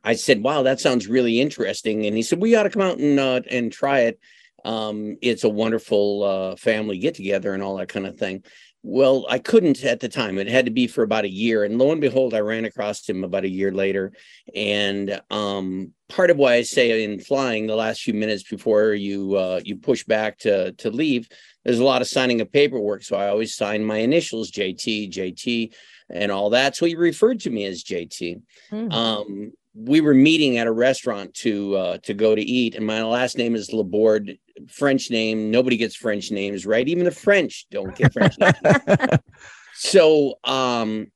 I 0.08 0.16
said, 0.16 0.42
"Wow, 0.42 0.64
that 0.64 0.80
sounds 0.80 1.08
really 1.08 1.42
interesting." 1.42 2.06
And 2.06 2.16
he 2.16 2.24
said, 2.24 2.42
"We 2.42 2.56
ought 2.56 2.64
to 2.64 2.70
come 2.70 2.82
out 2.82 2.98
and 2.98 3.20
uh, 3.20 3.42
and 3.52 3.72
try 3.72 4.00
it. 4.02 4.20
Um, 4.64 5.18
it's 5.22 5.44
a 5.44 5.50
wonderful 5.50 6.24
uh, 6.24 6.56
family 6.56 6.98
get 6.98 7.16
together 7.16 7.54
and 7.54 7.62
all 7.62 7.76
that 7.78 7.90
kind 7.90 8.08
of 8.08 8.18
thing." 8.18 8.44
Well, 8.84 9.26
I 9.30 9.40
couldn't 9.40 9.84
at 9.84 10.00
the 10.00 10.08
time. 10.08 10.38
It 10.38 10.48
had 10.48 10.64
to 10.64 10.72
be 10.72 10.88
for 10.88 11.04
about 11.04 11.26
a 11.26 11.30
year, 11.30 11.66
and 11.66 11.78
lo 11.78 11.92
and 11.92 12.00
behold, 12.00 12.34
I 12.34 12.40
ran 12.40 12.64
across 12.64 13.08
him 13.10 13.26
about 13.26 13.44
a 13.44 13.50
year 13.50 13.74
later. 13.74 14.14
And 14.56 15.20
um, 15.30 15.92
part 16.08 16.30
of 16.30 16.38
why 16.38 16.54
I 16.54 16.62
say 16.62 17.04
in 17.04 17.20
flying, 17.20 17.68
the 17.68 17.76
last 17.76 18.02
few 18.02 18.14
minutes 18.14 18.44
before 18.44 18.94
you 18.94 19.36
uh, 19.36 19.60
you 19.66 19.76
push 19.76 20.06
back 20.06 20.38
to 20.40 20.72
to 20.72 20.90
leave, 20.90 21.28
there's 21.66 21.80
a 21.80 21.84
lot 21.84 22.02
of 22.02 22.08
signing 22.08 22.40
of 22.40 22.50
paperwork. 22.50 23.04
So 23.04 23.18
I 23.18 23.28
always 23.28 23.56
sign 23.56 23.84
my 23.84 23.98
initials, 23.98 24.52
JT, 24.52 25.12
JT, 25.12 25.74
and 26.10 26.32
all 26.32 26.52
that. 26.52 26.78
So 26.78 26.86
he 26.86 26.96
referred 26.96 27.42
to 27.42 27.50
me 27.50 27.66
as 27.66 27.84
JT 27.84 28.42
Mm. 28.72 28.94
um, 28.94 29.52
we 29.78 30.02
were 30.02 30.14
meeting 30.14 30.58
at 30.58 30.66
a 30.66 30.72
restaurant 30.72 31.34
to 31.36 31.76
uh, 31.76 31.98
to 32.00 32.14
go 32.14 32.34
to 32.34 32.42
eat, 32.42 32.76
and 32.76 32.86
my 32.86 33.04
last 33.04 33.38
name 33.38 33.56
is 33.56 33.72
LaBorde, 33.72 34.38
French 34.68 35.12
name. 35.12 35.52
Nobody 35.52 35.78
gets 35.78 35.96
French 35.96 36.32
names, 36.32 36.66
right? 36.66 36.88
Even 36.88 37.06
the 37.06 37.12
French 37.12 37.68
don't 37.70 37.96
get 37.96 38.12
French 38.12 38.36
names. 38.40 38.56
so 39.76 40.40
um, 40.44 41.12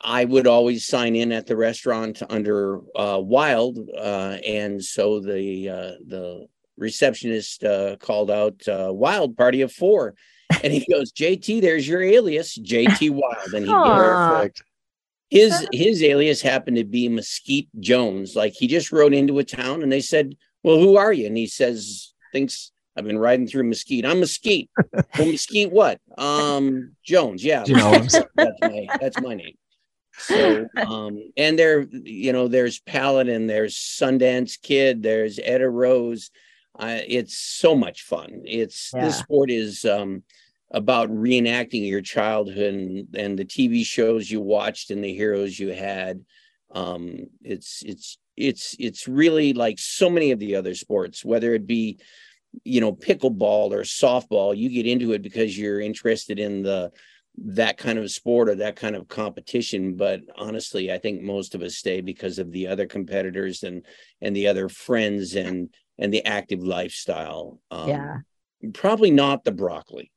I 0.00 0.26
would 0.26 0.46
always 0.46 0.84
sign 0.84 1.16
in 1.16 1.32
at 1.32 1.46
the 1.46 1.56
restaurant 1.56 2.22
under 2.28 2.80
uh, 2.94 3.18
Wilde, 3.18 3.78
uh, 3.96 4.36
and 4.46 4.84
so 4.84 5.20
the 5.20 5.68
uh, 5.70 5.92
the 6.06 6.46
receptionist 6.76 7.64
uh, 7.64 7.96
called 7.96 8.30
out 8.30 8.60
uh, 8.68 8.92
Wilde 8.92 9.36
Party 9.38 9.62
of 9.62 9.72
Four. 9.72 10.14
And 10.62 10.70
he 10.70 10.86
goes, 10.90 11.12
JT, 11.12 11.62
there's 11.62 11.88
your 11.88 12.02
alias, 12.02 12.58
JT 12.58 13.10
Wilde. 13.10 13.54
And 13.54 13.64
he 13.64 13.72
Aw. 13.72 14.36
Perfect. 14.36 14.62
His 15.32 15.66
his 15.72 16.02
alias 16.02 16.42
happened 16.42 16.76
to 16.76 16.84
be 16.84 17.08
Mesquite 17.08 17.70
Jones. 17.80 18.36
Like 18.36 18.52
he 18.52 18.66
just 18.66 18.92
rode 18.92 19.14
into 19.14 19.38
a 19.38 19.44
town 19.44 19.82
and 19.82 19.90
they 19.90 20.02
said, 20.02 20.36
Well, 20.62 20.78
who 20.78 20.98
are 20.98 21.10
you? 21.10 21.26
And 21.26 21.36
he 21.38 21.46
says, 21.46 22.12
thinks 22.32 22.70
I've 22.94 23.06
been 23.06 23.18
riding 23.18 23.46
through 23.46 23.64
Mesquite. 23.64 24.04
I'm 24.04 24.20
Mesquite. 24.20 24.68
well, 24.92 25.26
Mesquite 25.26 25.72
what? 25.72 26.00
Um 26.18 26.96
Jones, 27.02 27.42
yeah. 27.42 27.64
Jones. 27.64 28.12
that's 28.34 28.60
my 28.60 28.86
that's 29.00 29.20
my 29.22 29.32
name. 29.32 29.56
So 30.18 30.66
um 30.76 31.18
and 31.38 31.58
there, 31.58 31.86
you 31.90 32.34
know, 32.34 32.46
there's 32.46 32.80
Paladin, 32.80 33.46
there's 33.46 33.74
Sundance 33.74 34.60
Kid, 34.60 35.02
there's 35.02 35.38
Etta 35.42 35.68
Rose. 35.70 36.30
Uh, 36.78 36.98
it's 37.08 37.38
so 37.38 37.74
much 37.74 38.02
fun. 38.02 38.42
It's 38.44 38.90
Yeah. 38.94 39.06
this 39.06 39.16
sport 39.18 39.50
is 39.50 39.86
um 39.86 40.24
about 40.72 41.10
reenacting 41.10 41.86
your 41.86 42.00
childhood 42.00 42.74
and, 42.74 43.14
and 43.14 43.38
the 43.38 43.44
TV 43.44 43.84
shows 43.84 44.30
you 44.30 44.40
watched 44.40 44.90
and 44.90 45.04
the 45.04 45.14
heroes 45.14 45.58
you 45.58 45.68
had. 45.68 46.24
Um, 46.74 47.26
it's 47.42 47.82
it's 47.84 48.18
it's 48.36 48.74
it's 48.78 49.06
really 49.06 49.52
like 49.52 49.78
so 49.78 50.08
many 50.08 50.30
of 50.30 50.38
the 50.38 50.56
other 50.56 50.74
sports, 50.74 51.24
whether 51.24 51.54
it 51.54 51.66
be 51.66 51.98
you 52.64 52.80
know 52.80 52.92
pickleball 52.94 53.72
or 53.72 53.82
softball. 53.82 54.56
You 54.56 54.70
get 54.70 54.86
into 54.86 55.12
it 55.12 55.22
because 55.22 55.56
you're 55.56 55.80
interested 55.80 56.38
in 56.38 56.62
the 56.62 56.90
that 57.36 57.76
kind 57.78 57.98
of 57.98 58.10
sport 58.10 58.48
or 58.48 58.54
that 58.54 58.76
kind 58.76 58.94
of 58.94 59.08
competition 59.08 59.96
but 59.96 60.20
honestly 60.36 60.92
i 60.92 60.98
think 60.98 61.22
most 61.22 61.54
of 61.54 61.62
us 61.62 61.76
stay 61.76 62.02
because 62.02 62.38
of 62.38 62.52
the 62.52 62.66
other 62.66 62.86
competitors 62.86 63.62
and 63.62 63.86
and 64.20 64.36
the 64.36 64.46
other 64.46 64.68
friends 64.68 65.34
and 65.34 65.70
and 65.98 66.12
the 66.12 66.24
active 66.26 66.62
lifestyle 66.62 67.58
um, 67.70 67.88
Yeah. 67.88 68.16
probably 68.74 69.10
not 69.10 69.44
the 69.44 69.52
broccoli 69.52 70.10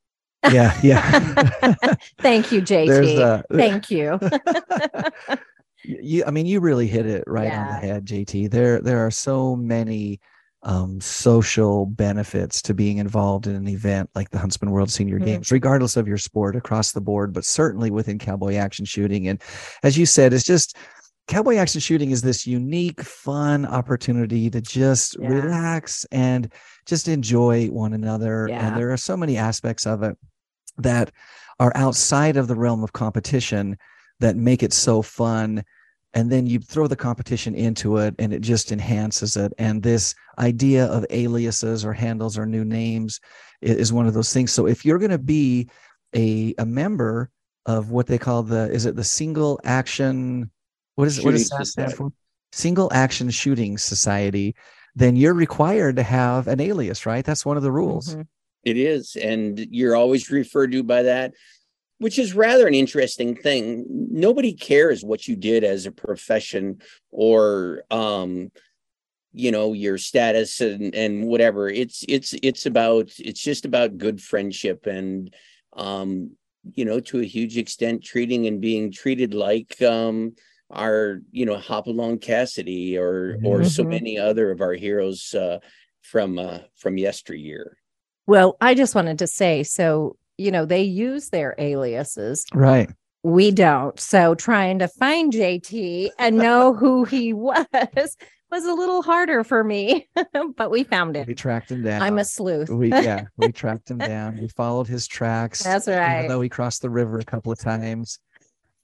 Yeah, 0.52 0.78
yeah. 0.84 1.20
Thank 2.20 2.52
you, 2.52 2.62
JT. 2.62 3.20
uh, 3.20 3.44
Thank 3.52 3.90
you. 3.90 4.20
you 5.84 6.24
i 6.26 6.32
mean 6.32 6.48
you 6.48 6.60
really 6.60 6.88
hit 6.88 7.06
it 7.06 7.24
right 7.28 7.52
on 7.52 7.68
the 7.68 7.74
head 7.74 8.06
jt 8.08 8.50
there 8.50 8.82
there 8.82 9.06
are 9.06 9.12
so 9.12 9.56
many 9.56 10.20
um, 10.64 11.00
social 11.00 11.86
benefits 11.86 12.60
to 12.64 12.74
being 12.74 12.98
involved 12.98 13.46
in 13.46 13.54
an 13.56 13.68
event 13.68 14.10
like 14.16 14.32
the 14.32 14.40
huntsman 14.40 14.72
world 14.72 14.90
senior 14.90 15.20
Mhm. 15.20 15.26
games 15.26 15.52
regardless 15.52 15.96
of 15.96 16.08
your 16.08 16.18
sport 16.18 16.56
across 16.56 16.94
the 16.94 17.02
board 17.02 17.34
but 17.34 17.46
certainly 17.46 17.92
within 17.92 18.18
cowboy 18.18 18.56
action 18.56 18.84
shooting 18.84 19.28
and 19.28 19.40
as 19.84 19.96
you 19.96 20.08
said 20.08 20.34
it's 20.34 20.44
just 20.44 20.76
cowboy 21.28 21.58
action 21.58 21.80
shooting 21.82 22.10
is 22.10 22.24
this 22.24 22.48
unique 22.48 23.02
fun 23.04 23.64
opportunity 23.68 24.50
to 24.50 24.62
just 24.62 25.16
Yeah. 25.20 25.28
relax 25.28 26.04
and 26.12 26.52
just 26.88 27.08
enjoy 27.08 27.68
one 27.68 27.94
another 27.94 28.48
Yeah. 28.50 28.66
and 28.70 28.76
there 28.78 28.92
are 28.92 28.98
so 28.98 29.16
many 29.16 29.38
aspects 29.38 29.86
of 29.86 30.02
it 30.02 30.18
that 30.78 31.12
are 31.60 31.72
outside 31.76 32.38
of 32.38 32.48
the 32.48 32.56
realm 32.56 32.84
of 32.84 32.94
competition 32.94 33.78
that 34.20 34.36
make 34.36 34.64
it 34.64 34.74
so 34.74 35.02
fun. 35.02 35.64
And 36.14 36.32
then 36.32 36.48
you 36.48 36.60
throw 36.60 36.88
the 36.88 36.96
competition 36.96 37.56
into 37.56 37.98
it 37.98 38.16
and 38.20 38.34
it 38.34 38.42
just 38.42 38.72
enhances 38.72 39.36
it. 39.36 39.54
And 39.58 39.84
this 39.84 40.16
idea 40.40 40.86
of 40.86 41.06
aliases 41.10 41.84
or 41.84 41.94
handles 41.94 42.38
or 42.38 42.46
new 42.46 42.64
names 42.64 43.20
is 43.62 43.92
one 43.92 44.08
of 44.08 44.14
those 44.14 44.34
things. 44.34 44.52
So 44.52 44.68
if 44.68 44.86
you're 44.86 45.00
going 45.00 45.12
to 45.12 45.18
be 45.18 45.70
a, 46.16 46.54
a 46.58 46.66
member 46.66 47.30
of 47.66 47.90
what 47.92 48.08
they 48.08 48.18
call 48.18 48.44
the 48.44 48.72
is 48.72 48.86
it 48.86 48.96
the 48.96 49.04
single 49.04 49.60
action 49.64 50.52
what 50.96 51.08
is 51.08 51.18
it 51.18 51.26
what 51.26 51.32
does 51.32 51.50
that 51.50 51.66
stand 51.66 51.94
for? 51.94 52.12
Single 52.52 52.94
action 52.94 53.30
shooting 53.30 53.78
society 53.78 54.56
then 54.96 55.16
you're 55.16 55.34
required 55.34 55.98
to 55.98 56.04
have 56.04 56.48
an 56.48 56.62
alias 56.62 57.06
right? 57.06 57.26
That's 57.26 57.46
one 57.46 57.58
of 57.58 57.64
the 57.64 57.72
rules. 57.72 58.16
Mhm. 58.16 58.28
It 58.66 58.78
is, 58.78 59.16
and 59.16 59.60
you're 59.70 59.96
always 59.96 60.32
referred 60.32 60.72
to 60.72 60.82
by 60.84 61.04
that, 61.04 61.34
which 62.00 62.18
is 62.20 62.34
rather 62.34 62.68
an 62.68 62.74
interesting 62.74 63.36
thing. 63.36 63.86
Nobody 63.88 64.54
cares 64.54 65.04
what 65.04 65.28
you 65.28 65.36
did 65.36 65.64
as 65.64 65.86
a 65.86 65.92
profession 65.92 66.82
or 67.12 67.84
um 67.92 68.52
you 69.32 69.52
know 69.52 69.74
your 69.74 69.98
status 69.98 70.62
and 70.62 70.96
and 70.96 71.28
whatever. 71.28 71.70
It's 71.70 72.04
it's 72.08 72.34
it's 72.42 72.66
about 72.66 73.12
it's 73.20 73.42
just 73.42 73.66
about 73.66 73.98
good 73.98 74.20
friendship 74.22 74.88
and 74.88 75.34
um 75.78 76.32
you 76.74 76.86
know 76.86 77.00
to 77.02 77.20
a 77.20 77.26
huge 77.26 77.58
extent 77.58 78.04
treating 78.04 78.48
and 78.48 78.60
being 78.60 78.92
treated 78.92 79.34
like 79.36 79.80
um 79.84 80.34
our 80.72 81.22
you 81.32 81.46
know 81.46 81.58
Hopalong 81.58 82.18
Cassidy 82.20 82.98
or 82.98 83.38
or 83.44 83.64
so 83.64 83.84
Mhm. 83.84 83.90
many 83.90 84.18
other 84.18 84.50
of 84.52 84.62
our 84.62 84.74
heroes 84.74 85.34
uh 85.36 85.60
from 86.02 86.40
uh 86.40 86.60
from 86.76 86.98
yesteryear. 86.98 87.78
Well, 88.28 88.58
I 88.62 88.74
just 88.74 88.96
wanted 88.96 89.20
to 89.20 89.28
say 89.28 89.64
so, 89.64 90.18
you 90.38 90.52
know, 90.52 90.66
they 90.66 90.82
use 90.84 91.30
their 91.30 91.56
aliases. 91.58 92.46
right 92.54 92.90
We 93.24 93.52
don't. 93.52 94.00
So 94.00 94.36
trying 94.36 94.80
to 94.80 94.88
find 94.88 95.32
JT 95.34 96.10
and 96.20 96.38
know 96.38 96.74
who 96.82 97.06
he 97.06 97.34
was 97.34 97.66
was 98.52 98.66
a 98.66 98.74
little 98.74 99.02
harder 99.02 99.44
for 99.44 99.64
me, 99.64 100.08
but 100.56 100.70
we 100.72 100.84
found 100.84 101.18
it. 101.18 101.28
we 101.28 101.34
tracked 101.36 101.72
him 101.72 101.84
down 101.84 102.02
I'm 102.02 102.18
a 102.20 102.24
sleuth. 102.26 102.70
we 102.70 102.90
yeah 102.90 103.26
we 103.38 103.52
tracked 103.52 103.90
him 103.92 103.98
down 103.98 104.38
we 104.40 104.48
followed 104.48 104.88
his 104.88 105.08
tracks 105.08 105.64
That's 105.64 105.88
even 105.88 106.00
right. 106.00 106.28
though 106.28 106.42
he 106.42 106.48
crossed 106.50 106.82
the 106.82 106.90
river 106.90 107.18
a 107.20 107.24
couple 107.26 107.52
of 107.52 107.60
times 107.60 108.20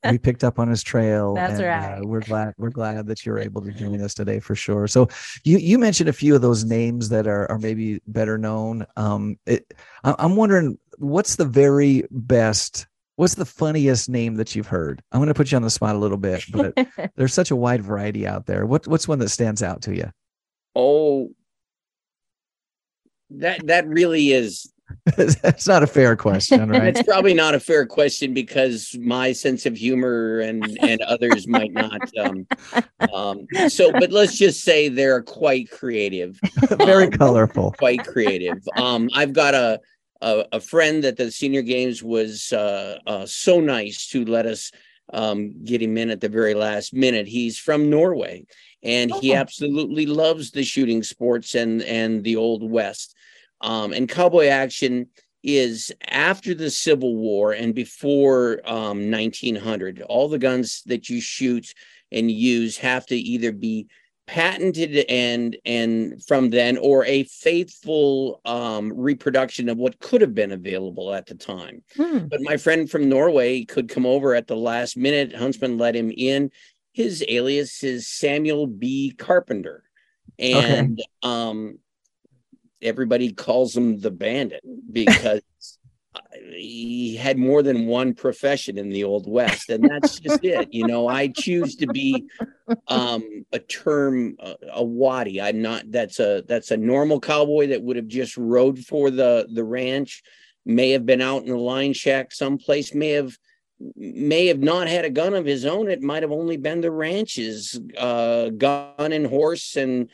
we 0.09 0.17
picked 0.17 0.43
up 0.43 0.59
on 0.59 0.67
his 0.67 0.81
trail 0.83 1.33
That's 1.35 1.59
and, 1.59 1.61
uh, 1.61 1.65
right. 1.65 2.05
we're 2.05 2.21
glad 2.21 2.53
we're 2.57 2.69
glad 2.69 3.07
that 3.07 3.25
you're 3.25 3.39
able 3.39 3.61
to 3.61 3.71
join 3.71 4.01
us 4.01 4.13
today 4.13 4.39
for 4.39 4.55
sure. 4.55 4.87
So 4.87 5.07
you 5.43 5.57
you 5.57 5.77
mentioned 5.77 6.09
a 6.09 6.13
few 6.13 6.35
of 6.35 6.41
those 6.41 6.63
names 6.63 7.09
that 7.09 7.27
are 7.27 7.49
are 7.51 7.59
maybe 7.59 8.01
better 8.07 8.37
known. 8.37 8.85
Um 8.97 9.37
it, 9.45 9.73
I- 10.03 10.15
i'm 10.19 10.35
wondering 10.35 10.77
what's 10.97 11.35
the 11.35 11.45
very 11.45 12.03
best 12.11 12.87
what's 13.15 13.35
the 13.35 13.45
funniest 13.45 14.09
name 14.09 14.35
that 14.35 14.55
you've 14.55 14.67
heard? 14.67 15.03
I'm 15.11 15.19
going 15.19 15.27
to 15.27 15.33
put 15.33 15.51
you 15.51 15.55
on 15.55 15.61
the 15.61 15.69
spot 15.69 15.95
a 15.95 15.99
little 15.99 16.17
bit 16.17 16.43
but 16.51 16.73
there's 17.15 17.33
such 17.33 17.51
a 17.51 17.55
wide 17.55 17.81
variety 17.83 18.25
out 18.25 18.45
there. 18.47 18.65
What 18.65 18.87
what's 18.87 19.07
one 19.07 19.19
that 19.19 19.29
stands 19.29 19.61
out 19.61 19.81
to 19.83 19.95
you? 19.95 20.11
Oh, 20.75 21.29
that 23.31 23.65
that 23.67 23.87
really 23.87 24.31
is. 24.31 24.71
that's 25.17 25.67
not 25.67 25.83
a 25.83 25.87
fair 25.87 26.15
question 26.15 26.69
right 26.69 26.95
It's 26.95 27.03
probably 27.03 27.33
not 27.33 27.53
a 27.55 27.59
fair 27.59 27.85
question 27.85 28.33
because 28.33 28.95
my 28.99 29.31
sense 29.31 29.65
of 29.65 29.75
humor 29.77 30.39
and 30.39 30.77
and 30.81 31.01
others 31.03 31.47
might 31.47 31.71
not. 31.73 32.01
Um, 32.17 32.47
um, 33.13 33.47
so, 33.69 33.91
but 33.91 34.11
let's 34.11 34.37
just 34.37 34.61
say 34.63 34.89
they're 34.89 35.21
quite 35.21 35.69
creative. 35.71 36.39
very 36.77 37.05
Um, 37.05 37.11
colorful 37.11 37.73
Quite 37.77 38.05
creative. 38.05 38.57
Um, 38.77 39.09
I've 39.13 39.33
got 39.33 39.53
a, 39.53 39.79
a 40.21 40.45
a 40.53 40.59
friend 40.59 41.03
that 41.03 41.17
the 41.17 41.31
senior 41.31 41.61
games 41.61 42.03
was 42.03 42.51
uh, 42.53 42.99
uh, 43.07 43.25
so 43.25 43.59
nice 43.59 44.07
to 44.09 44.25
let 44.25 44.45
us 44.45 44.71
um, 45.13 45.63
get 45.65 45.81
him 45.81 45.97
in 45.97 46.09
at 46.09 46.21
the 46.21 46.29
very 46.29 46.53
last 46.53 46.93
minute. 46.93 47.27
He's 47.27 47.57
from 47.57 47.89
Norway, 47.89 48.45
and 48.83 49.11
he 49.21 49.33
Oh. 49.33 49.37
absolutely 49.37 50.05
loves 50.05 50.51
the 50.51 50.63
shooting 50.63 51.03
sports 51.03 51.55
and 51.55 51.81
and 51.83 52.23
the 52.23 52.35
old 52.37 52.63
west. 52.63 53.15
Um, 53.61 53.93
and 53.93 54.09
cowboy 54.09 54.47
action 54.47 55.07
is 55.43 55.91
after 56.07 56.53
the 56.53 56.69
Civil 56.69 57.15
War 57.15 57.53
and 57.53 57.73
before 57.73 58.61
um, 58.65 59.09
1900. 59.09 60.01
All 60.03 60.29
the 60.29 60.37
guns 60.37 60.83
that 60.85 61.09
you 61.09 61.19
shoot 61.21 61.73
and 62.11 62.29
use 62.29 62.77
have 62.77 63.05
to 63.07 63.15
either 63.15 63.51
be 63.51 63.87
patented 64.27 65.03
and 65.09 65.57
and 65.65 66.23
from 66.23 66.51
then 66.51 66.77
or 66.77 67.03
a 67.05 67.23
faithful 67.23 68.39
um, 68.45 68.93
reproduction 68.95 69.67
of 69.67 69.77
what 69.77 69.99
could 69.99 70.21
have 70.21 70.33
been 70.33 70.51
available 70.51 71.13
at 71.13 71.25
the 71.25 71.35
time 71.35 71.83
Hmm. 71.97 72.19
but 72.29 72.39
my 72.41 72.55
friend 72.55 72.89
from 72.89 73.09
Norway 73.09 73.65
could 73.65 73.89
come 73.89 74.05
over 74.05 74.33
at 74.35 74.47
the 74.47 74.55
last 74.55 74.95
minute. 74.95 75.35
Huntsman 75.35 75.77
let 75.77 75.95
him 75.95 76.11
in. 76.15 76.51
His 76.93 77.25
alias 77.27 77.83
is 77.83 78.07
Samuel 78.07 78.67
B. 78.67 79.11
Carpenter. 79.17 79.83
And 80.39 81.01
um 81.23 81.79
everybody 82.81 83.31
calls 83.31 83.75
him 83.75 83.99
the 83.99 84.11
bandit 84.11 84.63
because 84.91 85.41
he 86.55 87.15
had 87.15 87.37
more 87.37 87.63
than 87.63 87.87
one 87.87 88.13
profession 88.13 88.77
in 88.77 88.89
the 88.89 89.03
old 89.03 89.29
west 89.29 89.69
and 89.69 89.89
that's 89.89 90.19
just 90.19 90.43
it 90.43 90.73
you 90.73 90.85
know? 90.85 91.07
I 91.07 91.27
choose 91.27 91.75
to 91.77 91.87
be 91.87 92.25
um 92.87 93.45
a 93.51 93.59
term 93.59 94.35
a, 94.39 94.55
a 94.73 94.83
waddy. 94.83 95.41
I'm 95.41 95.61
not 95.61 95.89
that's 95.89 96.19
a 96.19 96.43
that's 96.47 96.71
a 96.71 96.77
normal 96.77 97.19
cowboy 97.19 97.67
that 97.67 97.81
would 97.81 97.95
have 97.95 98.07
just 98.07 98.37
rode 98.37 98.79
for 98.79 99.09
the 99.09 99.47
the 99.53 99.63
ranch 99.63 100.23
may 100.65 100.91
have 100.91 101.05
been 101.05 101.21
out 101.21 101.43
in 101.43 101.49
the 101.49 101.57
line 101.57 101.93
shack 101.93 102.31
someplace 102.31 102.93
may 102.93 103.11
have 103.11 103.37
may 103.95 104.47
have 104.47 104.59
not 104.59 104.87
had 104.87 105.05
a 105.05 105.09
gun 105.09 105.33
of 105.33 105.45
his 105.45 105.65
own. 105.65 105.89
It 105.89 106.01
might 106.01 106.23
have 106.23 106.31
only 106.31 106.57
been 106.57 106.81
the 106.81 106.91
ranch's 106.91 107.79
uh 107.97 108.49
gun 108.49 109.11
and 109.11 109.25
horse 109.27 109.75
and 109.75 110.09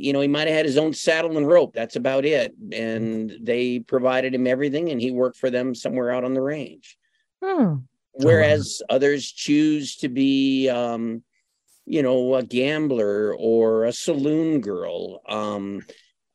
you 0.00 0.12
know 0.12 0.20
he 0.20 0.28
might 0.28 0.48
have 0.48 0.56
had 0.56 0.66
his 0.66 0.78
own 0.78 0.92
saddle 0.92 1.36
and 1.36 1.46
rope. 1.46 1.72
That's 1.74 1.96
about 1.96 2.24
it. 2.24 2.54
And 2.72 3.32
they 3.40 3.80
provided 3.80 4.34
him 4.34 4.46
everything 4.46 4.90
and 4.90 5.00
he 5.00 5.10
worked 5.10 5.36
for 5.36 5.50
them 5.50 5.74
somewhere 5.74 6.10
out 6.10 6.24
on 6.24 6.34
the 6.34 6.42
range. 6.42 6.96
Hmm. 7.42 7.74
whereas 8.12 8.82
others 8.88 9.30
choose 9.32 9.96
to 9.96 10.08
be 10.08 10.68
um 10.68 11.24
you 11.86 12.02
know 12.02 12.36
a 12.36 12.42
gambler 12.44 13.34
or 13.36 13.84
a 13.84 13.92
saloon 13.92 14.60
girl. 14.60 15.20
Um 15.28 15.82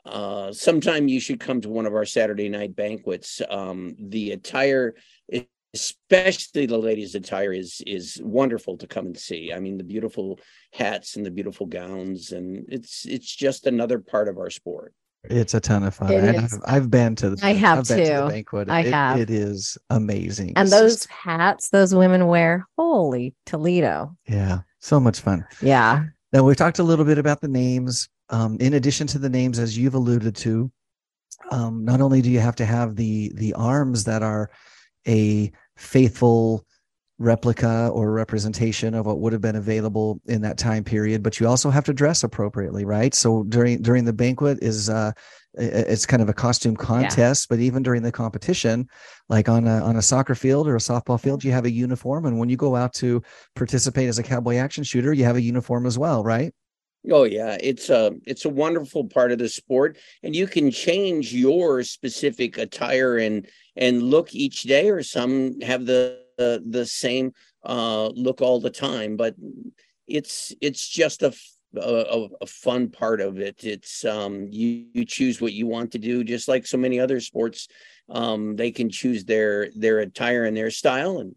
uh 0.05 0.51
sometime 0.51 1.07
you 1.07 1.19
should 1.19 1.39
come 1.39 1.61
to 1.61 1.69
one 1.69 1.85
of 1.85 1.93
our 1.95 2.05
saturday 2.05 2.49
night 2.49 2.75
banquets. 2.75 3.41
Um 3.49 3.95
the 3.99 4.31
attire 4.31 4.95
especially 5.81 6.65
the 6.65 6.77
ladies 6.89 7.13
attire 7.15 7.53
is 7.63 7.81
is 7.85 8.19
wonderful 8.23 8.75
to 8.77 8.87
come 8.93 9.05
and 9.07 9.17
see 9.17 9.43
i 9.55 9.59
mean 9.59 9.77
the 9.77 9.83
beautiful 9.93 10.27
hats 10.73 11.15
and 11.15 11.25
the 11.25 11.31
beautiful 11.39 11.65
gowns 11.65 12.31
and 12.31 12.65
it's 12.75 13.05
it's 13.05 13.31
just 13.45 13.61
another 13.67 13.99
part 13.99 14.27
of 14.31 14.35
our 14.37 14.49
sport 14.49 14.91
It's 15.41 15.53
a 15.59 15.59
ton 15.69 15.83
of 15.83 15.93
fun. 15.95 16.11
It 16.11 16.23
And. 16.23 16.37
I've, 16.37 16.53
I've 16.75 16.89
been 16.99 17.13
to 17.21 17.27
the 17.31 17.37
I 17.51 17.53
have 17.65 17.79
I've 17.79 17.87
been 17.87 17.97
to 17.97 18.03
the 18.13 18.21
too. 18.21 18.27
banquet. 18.35 18.69
I 18.69 18.81
It- 18.81 18.93
have. 18.93 19.19
It 19.23 19.29
is 19.29 19.77
amazing. 19.89 20.49
And 20.55 20.67
It's 20.67 20.77
those 20.77 20.95
just- 20.95 21.09
hats 21.27 21.63
those 21.77 21.91
women 22.01 22.21
wear, 22.33 22.51
holy 22.77 23.25
Toledo. 23.49 23.95
yeah, 24.37 24.55
so 24.79 24.99
much 24.99 25.17
fun. 25.27 25.39
Yeah. 25.61 25.91
Now 26.33 26.43
we've 26.45 26.55
talked 26.63 26.79
a 26.79 26.87
little 26.91 27.03
bit 27.11 27.17
about 27.23 27.39
the 27.41 27.51
names. 27.65 28.07
Um, 28.29 28.51
in 28.65 28.73
addition 28.79 29.05
to 29.13 29.19
the 29.19 29.29
names, 29.39 29.57
as 29.59 29.71
you've 29.77 29.95
alluded 30.01 30.35
to, 30.47 30.71
um, 31.51 31.73
not 31.91 31.99
only 32.05 32.21
do 32.21 32.29
you 32.35 32.39
have 32.47 32.55
to 32.61 32.65
have 32.65 32.95
the 32.95 33.31
the 33.35 33.51
arms 33.53 34.03
that 34.09 34.21
are 34.23 34.49
a 35.07 35.51
faithful 35.77 36.65
replica 37.19 37.89
or 37.93 38.11
representation 38.11 38.93
of 38.93 39.07
what 39.07 39.19
would 39.19 39.33
have 39.33 39.41
been 39.41 39.55
available 39.55 40.21
in 40.27 40.41
that 40.41 40.57
time 40.57 40.83
period, 40.83 41.23
but 41.23 41.39
you 41.39 41.47
also 41.47 41.69
have 41.69 41.83
to 41.85 41.93
dress 41.93 42.23
appropriately, 42.23 42.85
right? 42.85 43.15
So 43.15 43.43
during 43.43 43.81
during 43.81 44.05
the 44.05 44.13
banquet, 44.13 44.59
is 44.61 44.89
uh, 44.89 45.11
it's 45.57 46.05
kind 46.05 46.21
of 46.21 46.29
a 46.29 46.33
costume 46.33 46.75
contest 46.75 47.49
but 47.49 47.59
even 47.59 47.81
during 47.81 48.03
the 48.03 48.11
competition 48.11 48.87
like 49.27 49.49
on 49.49 49.67
a 49.67 49.83
on 49.83 49.95
a 49.95 50.01
soccer 50.01 50.35
field 50.35 50.67
or 50.67 50.75
a 50.75 50.79
softball 50.79 51.19
field 51.19 51.43
you 51.43 51.51
have 51.51 51.65
a 51.65 51.71
uniform 51.71 52.25
and 52.25 52.37
when 52.37 52.49
you 52.49 52.55
go 52.55 52.75
out 52.75 52.93
to 52.93 53.21
participate 53.55 54.07
as 54.07 54.19
a 54.19 54.23
cowboy 54.23 54.55
action 54.57 54.83
shooter 54.83 55.13
you 55.13 55.23
have 55.23 55.35
a 55.35 55.41
uniform 55.41 55.85
as 55.85 55.97
well 55.97 56.23
right 56.23 56.53
Oh 57.09 57.23
yeah, 57.23 57.57
it's 57.61 57.89
a 57.89 58.13
it's 58.25 58.45
a 58.45 58.49
wonderful 58.49 59.05
part 59.05 59.31
of 59.31 59.37
the 59.37 59.47
sport, 59.47 59.97
and 60.23 60.35
you 60.35 60.47
can 60.47 60.71
change 60.71 61.33
your 61.33 61.83
specific 61.83 62.57
attire 62.57 63.17
and 63.17 63.47
and 63.75 64.03
look 64.03 64.33
each 64.35 64.63
day, 64.63 64.89
or 64.89 65.03
some 65.03 65.59
have 65.61 65.85
the 65.85 66.19
the, 66.37 66.61
the 66.65 66.85
same 66.85 67.31
uh, 67.63 68.07
look 68.07 68.41
all 68.41 68.59
the 68.59 68.69
time. 68.69 69.15
But 69.15 69.35
it's 70.07 70.53
it's 70.59 70.87
just 70.87 71.23
a 71.23 71.33
a, 71.75 72.27
a, 72.41 72.45
fun 72.45 72.89
part 72.89 73.21
of 73.21 73.39
it. 73.39 73.63
It's 73.63 74.03
um, 74.05 74.47
you, 74.49 74.87
you 74.93 75.05
choose 75.05 75.41
what 75.41 75.53
you 75.53 75.67
want 75.67 75.91
to 75.91 75.99
do, 75.99 76.23
just 76.23 76.47
like 76.47 76.65
so 76.65 76.77
many 76.77 76.99
other 76.99 77.19
sports. 77.19 77.67
Um, 78.09 78.55
they 78.55 78.71
can 78.71 78.89
choose 78.89 79.25
their 79.25 79.69
their 79.75 79.99
attire 79.99 80.45
and 80.45 80.57
their 80.57 80.71
style, 80.71 81.19
and 81.19 81.35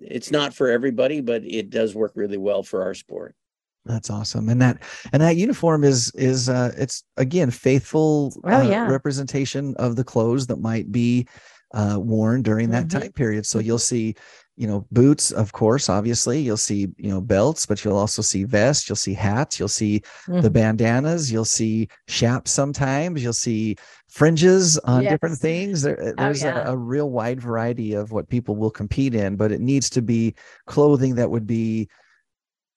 it's 0.00 0.30
not 0.30 0.54
for 0.54 0.68
everybody, 0.68 1.20
but 1.20 1.44
it 1.44 1.70
does 1.70 1.94
work 1.94 2.12
really 2.14 2.38
well 2.38 2.62
for 2.62 2.82
our 2.82 2.94
sport. 2.94 3.34
That's 3.84 4.10
awesome, 4.10 4.48
and 4.48 4.62
that 4.62 4.78
and 5.12 5.20
that 5.22 5.36
uniform 5.36 5.82
is 5.82 6.12
is 6.14 6.48
uh, 6.48 6.72
it's 6.76 7.02
again 7.16 7.50
faithful 7.50 8.32
oh, 8.44 8.60
uh, 8.60 8.62
yeah. 8.62 8.86
representation 8.88 9.74
of 9.76 9.96
the 9.96 10.04
clothes 10.04 10.46
that 10.46 10.60
might 10.60 10.92
be 10.92 11.26
uh, 11.74 11.98
worn 11.98 12.42
during 12.42 12.70
that 12.70 12.86
Mhm. 12.86 13.00
time 13.00 13.12
period. 13.12 13.44
So 13.46 13.58
you'll 13.58 13.78
see, 13.78 14.14
you 14.56 14.68
know, 14.68 14.86
boots, 14.92 15.32
of 15.32 15.52
course, 15.52 15.88
obviously. 15.88 16.38
You'll 16.40 16.58
see, 16.58 16.88
you 16.96 17.08
know, 17.08 17.20
belts, 17.20 17.66
but 17.66 17.82
you'll 17.84 17.96
also 17.96 18.22
see 18.22 18.44
vests. 18.44 18.88
You'll 18.88 18.94
see 18.96 19.14
hats. 19.14 19.58
You'll 19.58 19.68
see 19.68 20.02
the 20.28 20.48
Mhm. 20.48 20.52
bandanas. 20.52 21.32
You'll 21.32 21.44
see 21.46 21.88
chaps 22.08 22.52
sometimes. 22.52 23.22
You'll 23.22 23.32
see 23.32 23.76
fringes 24.08 24.78
on 24.80 25.02
different 25.02 25.38
things. 25.38 25.82
There, 25.82 26.14
there's 26.16 26.42
yeah. 26.42 26.68
a, 26.68 26.74
a 26.74 26.76
real 26.76 27.10
wide 27.10 27.40
variety 27.40 27.94
of 27.94 28.12
what 28.12 28.28
people 28.28 28.54
will 28.54 28.70
compete 28.70 29.14
in, 29.14 29.34
but 29.36 29.50
it 29.50 29.60
needs 29.60 29.88
to 29.90 30.02
be 30.02 30.34
clothing 30.66 31.14
that 31.16 31.30
would 31.30 31.46
be 31.46 31.88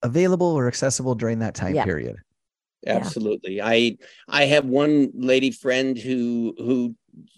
available 0.06 0.48
or 0.48 0.68
accessible 0.68 1.16
during 1.16 1.40
that 1.40 1.56
time 1.56 1.76
Yeah. 1.76 1.84
period. 1.84 2.18
Yeah. 2.84 2.98
Absolutely. 2.98 3.62
I 3.62 3.98
I 4.28 4.46
have 4.46 4.66
one 4.66 5.12
lady 5.16 5.52
friend 5.52 5.98
who 5.98 6.54
who 6.58 6.96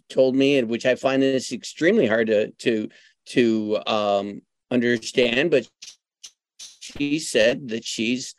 told 0.09 0.35
me, 0.35 0.57
and 0.57 0.69
which 0.69 0.85
I 0.85 0.95
find 0.95 1.21
this 1.21 1.51
extremely 1.51 2.05
hard 2.05 2.27
to 2.27 2.51
to 2.51 2.89
to 3.27 3.79
um, 3.87 4.41
understand, 4.71 5.51
but 5.51 5.67
she 6.59 7.19
said 7.19 7.69
that 7.69 7.83
she's 7.85 8.35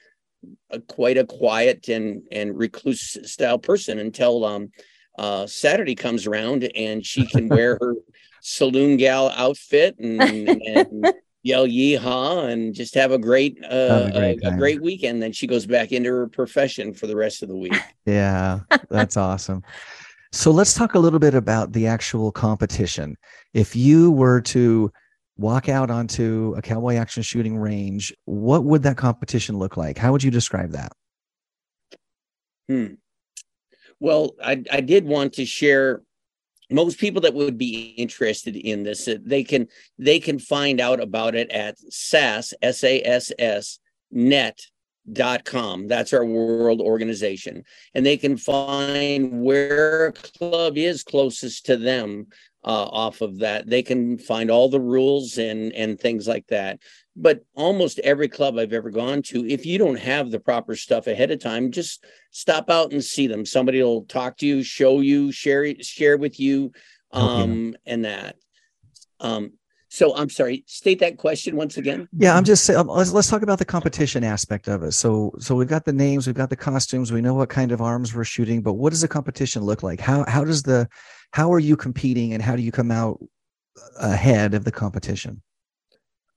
a, 0.70 0.80
quite 0.80 1.18
a 1.18 1.24
quiet 1.24 1.88
and 1.88 2.22
and 2.30 2.56
recluse 2.56 3.16
style 3.24 3.58
person 3.58 3.98
until 3.98 4.44
um, 4.44 4.70
uh, 5.18 5.46
Saturday 5.46 5.94
comes 5.94 6.26
around 6.26 6.70
and 6.76 7.04
she 7.04 7.26
can 7.26 7.48
wear 7.48 7.76
her 7.80 7.94
saloon 8.40 8.96
gal 8.96 9.30
outfit 9.34 9.98
and, 9.98 10.62
and 10.62 11.12
yell 11.42 11.66
yeehaw 11.66 12.50
and 12.50 12.74
just 12.74 12.94
have 12.94 13.12
a 13.12 13.18
great 13.18 13.58
uh, 13.64 14.08
a 14.08 14.12
great 14.12 14.44
a, 14.44 14.48
a 14.48 14.56
great 14.56 14.82
weekend. 14.82 15.22
Then 15.22 15.32
she 15.32 15.46
goes 15.46 15.66
back 15.66 15.92
into 15.92 16.10
her 16.10 16.28
profession 16.28 16.92
for 16.92 17.06
the 17.06 17.16
rest 17.16 17.42
of 17.42 17.48
the 17.48 17.56
week. 17.56 17.74
Yeah, 18.06 18.60
that's 18.88 19.18
awesome. 19.18 19.62
So 20.32 20.50
let's 20.50 20.72
talk 20.72 20.94
a 20.94 20.98
little 20.98 21.18
bit 21.18 21.34
about 21.34 21.72
the 21.72 21.86
actual 21.86 22.32
competition. 22.32 23.18
If 23.52 23.76
you 23.76 24.10
were 24.10 24.40
to 24.42 24.90
walk 25.36 25.68
out 25.68 25.90
onto 25.90 26.54
a 26.56 26.62
cowboy 26.62 26.96
action 26.96 27.22
shooting 27.22 27.58
range, 27.58 28.14
what 28.24 28.64
would 28.64 28.82
that 28.84 28.96
competition 28.96 29.58
look 29.58 29.76
like? 29.76 29.98
How 29.98 30.10
would 30.12 30.22
you 30.22 30.30
describe 30.30 30.72
that? 30.72 30.92
Hmm. 32.66 32.94
Well, 34.00 34.34
I, 34.42 34.62
I 34.72 34.80
did 34.80 35.04
want 35.04 35.34
to 35.34 35.44
share 35.44 36.02
most 36.70 36.98
people 36.98 37.20
that 37.22 37.34
would 37.34 37.58
be 37.58 37.94
interested 37.96 38.56
in 38.56 38.82
this 38.82 39.08
uh, 39.08 39.16
they 39.24 39.42
can 39.42 39.66
they 39.98 40.20
can 40.20 40.38
find 40.38 40.80
out 40.80 41.00
about 41.00 41.34
it 41.34 41.50
at 41.50 41.78
sas 41.90 42.52
s-a-s-s 42.62 43.78
net.com 44.10 45.88
that's 45.88 46.12
our 46.12 46.24
world 46.24 46.80
organization. 46.80 47.64
And 47.94 48.04
they 48.04 48.16
can 48.16 48.36
find 48.36 49.42
where 49.42 50.06
a 50.08 50.12
club 50.12 50.76
is 50.76 51.02
closest 51.02 51.66
to 51.66 51.76
them 51.76 52.26
uh, 52.64 52.88
off 52.90 53.20
of 53.20 53.38
that. 53.38 53.68
They 53.68 53.82
can 53.82 54.18
find 54.18 54.50
all 54.50 54.68
the 54.68 54.80
rules 54.80 55.38
and 55.38 55.72
and 55.72 55.98
things 55.98 56.26
like 56.26 56.46
that 56.48 56.80
but 57.20 57.44
almost 57.54 57.98
every 58.00 58.28
club 58.28 58.58
I've 58.58 58.72
ever 58.72 58.90
gone 58.90 59.22
to, 59.22 59.44
if 59.46 59.66
you 59.66 59.76
don't 59.76 59.98
have 59.98 60.30
the 60.30 60.38
proper 60.38 60.76
stuff 60.76 61.08
ahead 61.08 61.30
of 61.30 61.40
time, 61.40 61.72
just 61.72 62.04
stop 62.30 62.70
out 62.70 62.92
and 62.92 63.04
see 63.04 63.26
them. 63.26 63.44
Somebody 63.44 63.82
will 63.82 64.04
talk 64.04 64.36
to 64.38 64.46
you, 64.46 64.62
show 64.62 65.00
you, 65.00 65.32
share 65.32 65.74
share 65.80 66.16
with 66.16 66.38
you, 66.38 66.72
um, 67.12 67.76
and 67.84 68.04
that. 68.04 68.36
Um, 69.20 69.52
so 69.88 70.14
I'm 70.14 70.30
sorry. 70.30 70.64
State 70.66 71.00
that 71.00 71.16
question 71.16 71.56
once 71.56 71.76
again. 71.76 72.08
Yeah, 72.16 72.36
I'm 72.36 72.44
just 72.44 72.64
saying. 72.64 72.86
Let's 72.86 73.12
let's 73.12 73.28
talk 73.28 73.42
about 73.42 73.58
the 73.58 73.64
competition 73.64 74.22
aspect 74.22 74.68
of 74.68 74.82
it. 74.84 74.92
So 74.92 75.32
so 75.38 75.56
we've 75.56 75.68
got 75.68 75.84
the 75.84 75.92
names, 75.92 76.26
we've 76.26 76.36
got 76.36 76.50
the 76.50 76.56
costumes, 76.56 77.10
we 77.10 77.20
know 77.20 77.34
what 77.34 77.48
kind 77.48 77.72
of 77.72 77.80
arms 77.80 78.14
we're 78.14 78.24
shooting, 78.24 78.62
but 78.62 78.74
what 78.74 78.90
does 78.90 79.00
the 79.00 79.08
competition 79.08 79.62
look 79.62 79.82
like? 79.82 79.98
How 79.98 80.24
how 80.28 80.44
does 80.44 80.62
the 80.62 80.88
how 81.32 81.52
are 81.52 81.58
you 81.58 81.76
competing, 81.76 82.32
and 82.32 82.42
how 82.42 82.54
do 82.54 82.62
you 82.62 82.70
come 82.70 82.90
out 82.90 83.18
ahead 83.98 84.54
of 84.54 84.64
the 84.64 84.72
competition? 84.72 85.42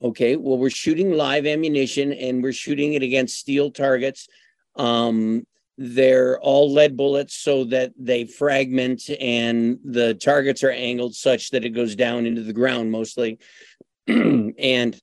Okay. 0.04 0.36
Well, 0.36 0.58
we're 0.58 0.70
shooting 0.70 1.14
live 1.14 1.46
ammunition 1.46 2.12
and 2.14 2.42
we're 2.42 2.54
shooting 2.54 2.94
it 2.94 3.04
against 3.04 3.38
steel 3.38 3.72
targets. 3.72 4.28
Um, 4.76 5.46
they're 5.78 6.40
all 6.40 6.72
lead 6.72 6.98
bullets 6.98 7.36
so 7.36 7.64
that 7.66 7.92
they 7.98 8.26
fragment 8.26 9.04
and 9.20 9.80
the 9.84 10.14
targets 10.14 10.64
are 10.64 10.72
angled 10.72 11.16
such 11.16 11.52
that 11.52 11.66
it 11.66 11.70
goes 11.70 11.96
down 11.96 12.26
into 12.26 12.44
the 12.44 12.54
ground 12.54 12.92
mostly. 12.92 13.40
and 14.08 15.00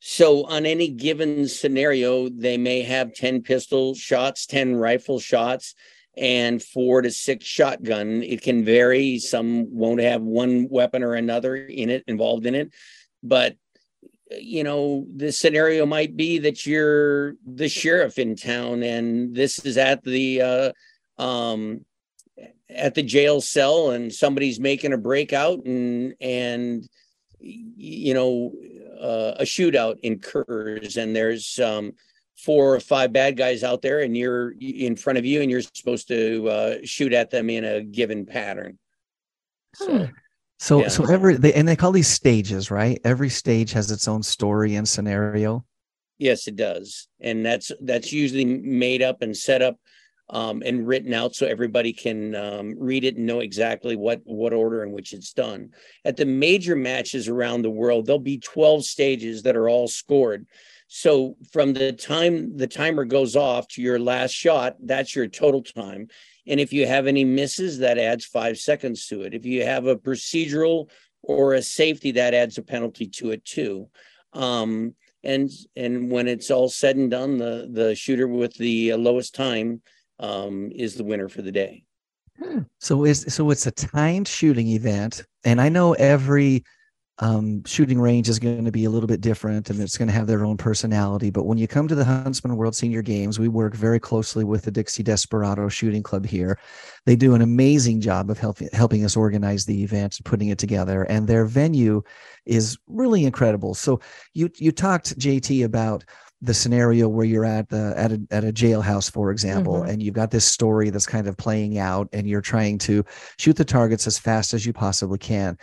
so 0.00 0.44
on 0.44 0.66
any 0.66 0.88
given 0.88 1.46
scenario, 1.46 2.28
they 2.28 2.56
may 2.56 2.82
have 2.82 3.14
10 3.14 3.42
pistol 3.42 3.94
shots, 3.94 4.46
10 4.46 4.76
rifle 4.76 5.20
shots, 5.20 5.74
and 6.16 6.62
four 6.62 7.02
to 7.02 7.10
six 7.10 7.44
shotgun. 7.44 8.22
It 8.22 8.42
can 8.42 8.64
vary. 8.64 9.18
Some 9.18 9.74
won't 9.74 10.00
have 10.00 10.22
one 10.22 10.68
weapon 10.70 11.02
or 11.02 11.14
another 11.14 11.54
in 11.56 11.90
it, 11.90 12.04
involved 12.06 12.46
in 12.46 12.54
it. 12.54 12.72
But 13.22 13.56
you 14.30 14.64
know, 14.64 15.06
the 15.14 15.32
scenario 15.32 15.86
might 15.86 16.16
be 16.16 16.38
that 16.38 16.66
you're 16.66 17.34
the 17.46 17.68
sheriff 17.68 18.18
in 18.18 18.36
town 18.36 18.82
and 18.82 19.34
this 19.34 19.64
is 19.64 19.76
at 19.76 20.02
the 20.04 20.42
uh 20.42 20.72
um 21.22 21.84
at 22.68 22.94
the 22.94 23.02
jail 23.02 23.40
cell 23.40 23.90
and 23.90 24.12
somebody's 24.12 24.60
making 24.60 24.92
a 24.92 24.98
breakout 24.98 25.64
and 25.64 26.14
and 26.20 26.88
you 27.40 28.14
know 28.14 28.52
uh, 29.00 29.34
a 29.38 29.44
shootout 29.44 29.98
incurs 30.02 30.96
and 30.96 31.16
there's 31.16 31.58
um 31.58 31.92
four 32.36 32.74
or 32.74 32.80
five 32.80 33.12
bad 33.12 33.36
guys 33.36 33.62
out 33.62 33.82
there 33.82 34.00
and 34.00 34.16
you're 34.16 34.54
in 34.60 34.96
front 34.96 35.18
of 35.18 35.24
you 35.24 35.42
and 35.42 35.50
you're 35.50 35.60
supposed 35.60 36.08
to 36.08 36.48
uh, 36.48 36.76
shoot 36.84 37.12
at 37.12 37.30
them 37.30 37.50
in 37.50 37.64
a 37.64 37.82
given 37.82 38.24
pattern. 38.24 38.78
So 39.74 40.08
So 40.60 40.82
Yeah. 40.82 40.88
so 40.88 41.04
every 41.06 41.36
they 41.36 41.54
and 41.54 41.66
they 41.66 41.74
call 41.74 41.90
these 41.90 42.06
stages, 42.06 42.70
right? 42.70 43.00
Every 43.02 43.30
stage 43.30 43.72
has 43.72 43.90
its 43.90 44.06
own 44.06 44.22
story 44.22 44.74
and 44.74 44.86
scenario. 44.86 45.64
Yes, 46.18 46.46
it 46.46 46.56
does, 46.56 47.08
and 47.18 47.44
that's 47.44 47.72
that's 47.80 48.12
usually 48.12 48.44
made 48.44 49.00
up 49.00 49.22
and 49.22 49.34
set 49.34 49.62
up 49.62 49.78
um, 50.28 50.62
and 50.64 50.86
written 50.86 51.14
out 51.14 51.34
so 51.34 51.46
everybody 51.46 51.94
can 51.94 52.34
um, 52.34 52.74
read 52.78 53.04
it 53.04 53.16
and 53.16 53.26
know 53.26 53.40
exactly 53.40 53.96
what 53.96 54.20
what 54.24 54.52
order 54.52 54.82
in 54.82 54.92
which 54.92 55.14
it's 55.14 55.32
done. 55.32 55.70
At 56.04 56.18
the 56.18 56.26
major 56.26 56.76
matches 56.76 57.26
around 57.26 57.62
the 57.62 57.70
world, 57.70 58.04
there'll 58.04 58.18
be 58.18 58.38
twelve 58.38 58.84
stages 58.84 59.42
that 59.44 59.56
are 59.56 59.70
all 59.70 59.88
scored. 59.88 60.46
So 60.88 61.36
from 61.52 61.72
the 61.72 61.92
time 61.92 62.56
the 62.58 62.66
timer 62.66 63.06
goes 63.06 63.34
off 63.34 63.66
to 63.68 63.82
your 63.82 63.98
last 63.98 64.32
shot, 64.32 64.76
that's 64.82 65.16
your 65.16 65.26
total 65.26 65.62
time. 65.62 66.08
And 66.46 66.60
if 66.60 66.72
you 66.72 66.86
have 66.86 67.06
any 67.06 67.24
misses, 67.24 67.78
that 67.78 67.98
adds 67.98 68.24
five 68.24 68.58
seconds 68.58 69.06
to 69.08 69.22
it. 69.22 69.34
If 69.34 69.44
you 69.44 69.64
have 69.64 69.86
a 69.86 69.96
procedural 69.96 70.90
or 71.22 71.54
a 71.54 71.62
safety, 71.62 72.12
that 72.12 72.34
adds 72.34 72.58
a 72.58 72.62
penalty 72.62 73.06
to 73.06 73.30
it 73.30 73.44
too. 73.44 73.88
Um, 74.32 74.94
and 75.22 75.50
and 75.76 76.10
when 76.10 76.28
it's 76.28 76.50
all 76.50 76.68
said 76.68 76.96
and 76.96 77.10
done, 77.10 77.36
the 77.36 77.68
the 77.70 77.94
shooter 77.94 78.26
with 78.26 78.54
the 78.54 78.94
lowest 78.94 79.34
time 79.34 79.82
um, 80.18 80.70
is 80.74 80.94
the 80.94 81.04
winner 81.04 81.28
for 81.28 81.42
the 81.42 81.52
day. 81.52 81.84
So 82.78 83.04
is 83.04 83.26
so 83.28 83.50
it's 83.50 83.66
a 83.66 83.70
timed 83.70 84.28
shooting 84.28 84.68
event, 84.68 85.24
and 85.44 85.60
I 85.60 85.68
know 85.68 85.92
every 85.94 86.64
um, 87.20 87.62
shooting 87.64 88.00
range 88.00 88.28
is 88.30 88.38
going 88.38 88.64
to 88.64 88.72
be 88.72 88.86
a 88.86 88.90
little 88.90 89.06
bit 89.06 89.20
different, 89.20 89.68
and 89.68 89.78
it's 89.80 89.98
going 89.98 90.08
to 90.08 90.14
have 90.14 90.26
their 90.26 90.44
own 90.44 90.56
personality. 90.56 91.30
But 91.30 91.44
when 91.44 91.58
you 91.58 91.68
come 91.68 91.86
to 91.86 91.94
the 91.94 92.04
Huntsman 92.04 92.56
World 92.56 92.74
Senior 92.74 93.02
Games, 93.02 93.38
we 93.38 93.48
work 93.48 93.74
very 93.74 94.00
closely 94.00 94.42
with 94.42 94.62
the 94.62 94.70
Dixie 94.70 95.02
Desperado 95.02 95.68
Shooting 95.68 96.02
Club 96.02 96.24
here. 96.24 96.58
They 97.04 97.16
do 97.16 97.34
an 97.34 97.42
amazing 97.42 98.00
job 98.00 98.30
of 98.30 98.38
helping 98.38 98.68
helping 98.72 99.04
us 99.04 99.16
organize 99.16 99.66
the 99.66 99.82
event, 99.82 100.16
and 100.18 100.24
putting 100.24 100.48
it 100.48 100.58
together, 100.58 101.02
and 101.04 101.28
their 101.28 101.44
venue 101.44 102.02
is 102.46 102.78
really 102.86 103.24
incredible. 103.24 103.74
So 103.74 104.00
you 104.32 104.50
you 104.56 104.72
talked 104.72 105.18
JT 105.18 105.64
about 105.64 106.04
the 106.42 106.54
scenario 106.54 107.06
where 107.08 107.26
you're 107.26 107.44
at 107.44 107.68
the 107.68 107.92
at 107.96 108.12
a, 108.12 108.20
at 108.30 108.44
a 108.44 108.52
jailhouse 108.52 109.10
for 109.12 109.30
example 109.30 109.74
Mhm. 109.82 109.88
and 109.90 110.02
you've 110.02 110.14
got 110.14 110.30
this 110.30 110.44
story 110.46 110.88
that's 110.90 111.06
kind 111.06 111.26
of 111.28 111.36
playing 111.36 111.76
out 111.78 112.08
and 112.12 112.26
you're 112.26 112.40
trying 112.40 112.78
to 112.78 113.04
shoot 113.38 113.56
the 113.56 113.64
targets 113.64 114.06
as 114.06 114.18
fast 114.18 114.54
as 114.54 114.64
you 114.64 114.72
possibly 114.72 115.18
can. 115.18 115.58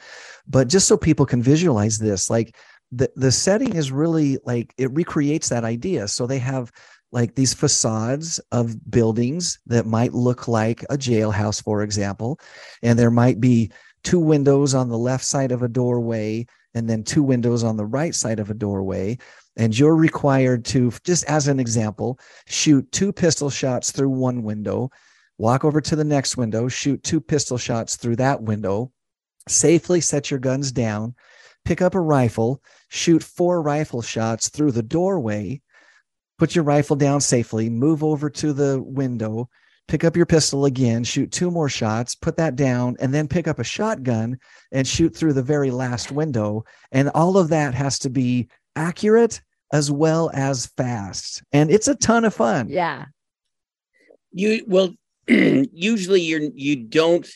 But 0.48 0.68
just 0.68 0.88
so 0.88 0.96
people 0.96 1.26
can 1.26 1.42
visualize 1.42 1.98
this 1.98 2.30
like 2.30 2.56
the 2.92 3.10
the 3.16 3.32
setting 3.32 3.76
is 3.76 3.92
really 3.92 4.38
like 4.46 4.74
it 4.78 4.92
recreates 4.94 5.50
that 5.50 5.64
idea. 5.64 6.08
So 6.08 6.28
they 6.28 6.40
have 6.40 6.72
like 7.12 7.36
these 7.36 7.54
facades 7.54 8.40
of 8.52 8.76
buildings 8.92 9.60
that 9.66 9.86
might 9.86 10.14
look 10.14 10.48
like 10.48 10.84
a 10.90 10.98
jailhouse 10.98 11.64
for 11.64 11.82
example 11.82 12.38
and 12.84 13.00
there 13.00 13.10
might 13.12 13.40
be 13.40 13.72
two 14.04 14.20
windows 14.20 14.74
on 14.76 14.90
the 14.90 14.98
left 14.98 15.24
side 15.26 15.52
of 15.52 15.64
a 15.64 15.68
doorway 15.70 16.46
and 16.76 16.90
then 16.90 17.04
two 17.04 17.24
windows 17.24 17.64
on 17.64 17.78
the 17.78 17.86
right 17.86 18.14
side 18.14 18.40
of 18.40 18.50
a 18.50 18.54
doorway 18.54 19.18
and 19.58 19.78
you're 19.78 19.96
required 19.96 20.64
to 20.64 20.92
just 21.04 21.26
as 21.26 21.48
an 21.48 21.60
example 21.60 22.20
shoot 22.46 22.90
two 22.92 23.12
pistol 23.12 23.50
shots 23.50 23.92
through 23.92 24.10
one 24.10 24.44
window 24.44 24.90
walk 25.38 25.66
over 25.66 25.82
to 25.82 25.96
the 25.96 26.04
next 26.04 26.38
window 26.38 26.68
shoot 26.68 27.04
two 27.04 27.20
pistol 27.20 27.58
shots 27.58 27.98
through 27.98 28.16
that 28.16 28.42
window 28.42 28.92
safely 29.48 30.00
set 30.00 30.32
your 30.32 30.40
guns 30.40 30.72
down 30.72 31.14
pick 31.66 31.82
up 31.82 31.96
a 31.96 32.00
rifle 32.00 32.62
shoot 32.90 33.22
four 33.22 33.62
rifle 33.62 34.02
shots 34.02 34.50
through 34.50 34.72
the 34.72 34.84
doorway 34.84 35.60
put 36.38 36.56
your 36.56 36.64
rifle 36.64 36.96
down 36.96 37.20
safely 37.20 37.70
move 37.70 38.04
over 38.04 38.30
to 38.30 38.54
the 38.54 38.82
window 38.82 39.50
pick 39.88 40.04
up 40.04 40.16
your 40.16 40.26
pistol 40.26 40.66
again 40.66 41.04
shoot 41.04 41.32
two 41.32 41.50
more 41.50 41.70
shots 41.70 42.14
put 42.14 42.38
that 42.38 42.56
down 42.56 42.96
and 43.00 43.14
then 43.14 43.28
pick 43.28 43.48
up 43.48 43.60
a 43.60 43.64
shotgun 43.64 44.38
and 44.72 44.88
shoot 44.88 45.16
through 45.16 45.34
the 45.34 45.42
very 45.42 45.72
last 45.72 46.12
window. 46.12 46.64
And 46.92 47.10
all 47.10 47.38
of 47.38 47.50
that 47.50 47.74
has 47.74 47.98
to 48.00 48.10
be 48.10 48.50
accurate 48.76 49.42
as 49.74 49.92
well 49.92 50.32
as 50.34 50.68
fast 50.78 51.44
and 51.52 51.70
it's 51.70 51.88
a 51.88 51.96
ton 51.96 52.26
of 52.26 52.34
fun 52.34 52.70
Yeah. 52.70 53.06
You 54.32 54.64
well, 54.68 54.94
usually 55.28 56.22
you're 56.22 56.42
you 56.54 56.76
don't 56.76 57.28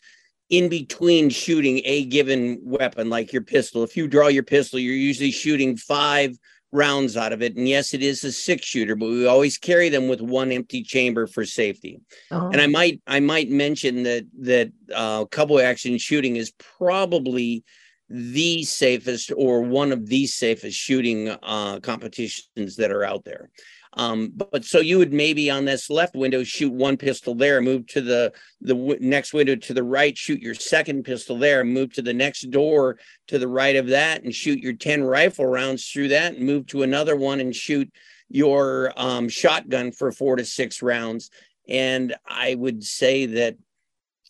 in 0.50 0.70
between 0.70 1.30
shooting 1.30 1.82
a 1.86 2.06
given 2.06 2.60
weapon 2.62 3.10
like 3.10 3.34
your 3.34 3.42
pistol. 3.42 3.84
If 3.84 3.96
you 3.96 4.08
draw 4.08 4.28
your 4.28 4.44
pistol, 4.44 4.78
you're 4.78 4.94
usually 4.94 5.32
shooting 5.32 5.78
five 5.78 6.38
rounds 6.74 7.18
out 7.18 7.34
of 7.34 7.42
it. 7.42 7.56
And 7.56 7.68
yes, 7.68 7.94
it 7.94 8.04
is 8.04 8.24
a 8.24 8.32
six 8.32 8.66
shooter, 8.66 8.96
but 8.96 9.08
we 9.08 9.26
always 9.26 9.58
carry 9.58 9.90
them 9.90 10.08
with 10.08 10.22
one 10.22 10.52
empty 10.52 10.84
chamber 10.84 11.26
for 11.26 11.46
safety. 11.46 12.00
Oh. 12.30 12.50
And 12.50 12.62
I 12.62 12.68
might 12.68 13.02
I 13.08 13.20
might 13.20 13.50
mention 13.50 14.04
that 14.04 14.26
that 14.42 14.72
uh, 14.94 15.26
cowboy 15.26 15.62
action 15.62 15.98
shooting 15.98 16.36
is 16.36 16.54
probably 16.78 17.64
the 18.12 18.64
safest 18.64 19.32
or 19.36 19.62
one 19.62 19.92
of 19.92 20.08
the 20.08 20.28
safest 20.28 20.78
shooting 20.78 21.30
uh, 21.30 21.80
competitions 21.80 22.76
that 22.76 22.92
are 22.92 23.04
out 23.04 23.24
there. 23.24 23.50
Um, 23.94 24.32
but, 24.36 24.52
but 24.52 24.66
so 24.66 24.80
you 24.80 24.98
would 24.98 25.12
maybe 25.12 25.50
on 25.50 25.66
this 25.66 25.90
left 25.90 26.16
window 26.16 26.44
shoot 26.44 26.72
one 26.72 26.98
pistol 26.98 27.36
there, 27.36 27.62
move 27.62 27.88
to 27.88 28.02
the 28.02 28.32
the 28.62 28.74
w- 28.74 28.98
next 29.02 29.34
window 29.34 29.56
to 29.56 29.74
the 29.74 29.84
right, 29.84 30.18
shoot 30.18 30.42
your 30.42 30.56
second 30.56 31.04
pistol 31.04 31.38
there, 31.38 31.64
move 31.64 31.94
to 31.94 32.02
the 32.02 32.14
next 32.14 32.50
door 32.52 32.98
to 33.28 33.38
the 33.38 33.48
right 33.48 33.76
of 33.76 33.88
that, 33.88 34.24
and 34.24 34.34
shoot 34.34 34.60
your 34.60 34.74
ten 34.74 35.04
rifle 35.04 35.46
rounds 35.46 35.88
through 35.88 36.10
that, 36.10 36.36
and 36.36 36.46
move 36.46 36.68
to 36.68 36.84
another 36.84 37.16
one 37.16 37.42
and 37.42 37.56
shoot 37.56 37.92
your 38.30 38.94
um, 38.96 39.28
shotgun 39.28 39.92
for 39.92 40.12
four 40.12 40.38
to 40.38 40.46
six 40.46 40.82
rounds. 40.82 41.30
And 41.68 42.16
I 42.26 42.56
would 42.56 42.84
say 42.84 43.26
that 43.26 43.58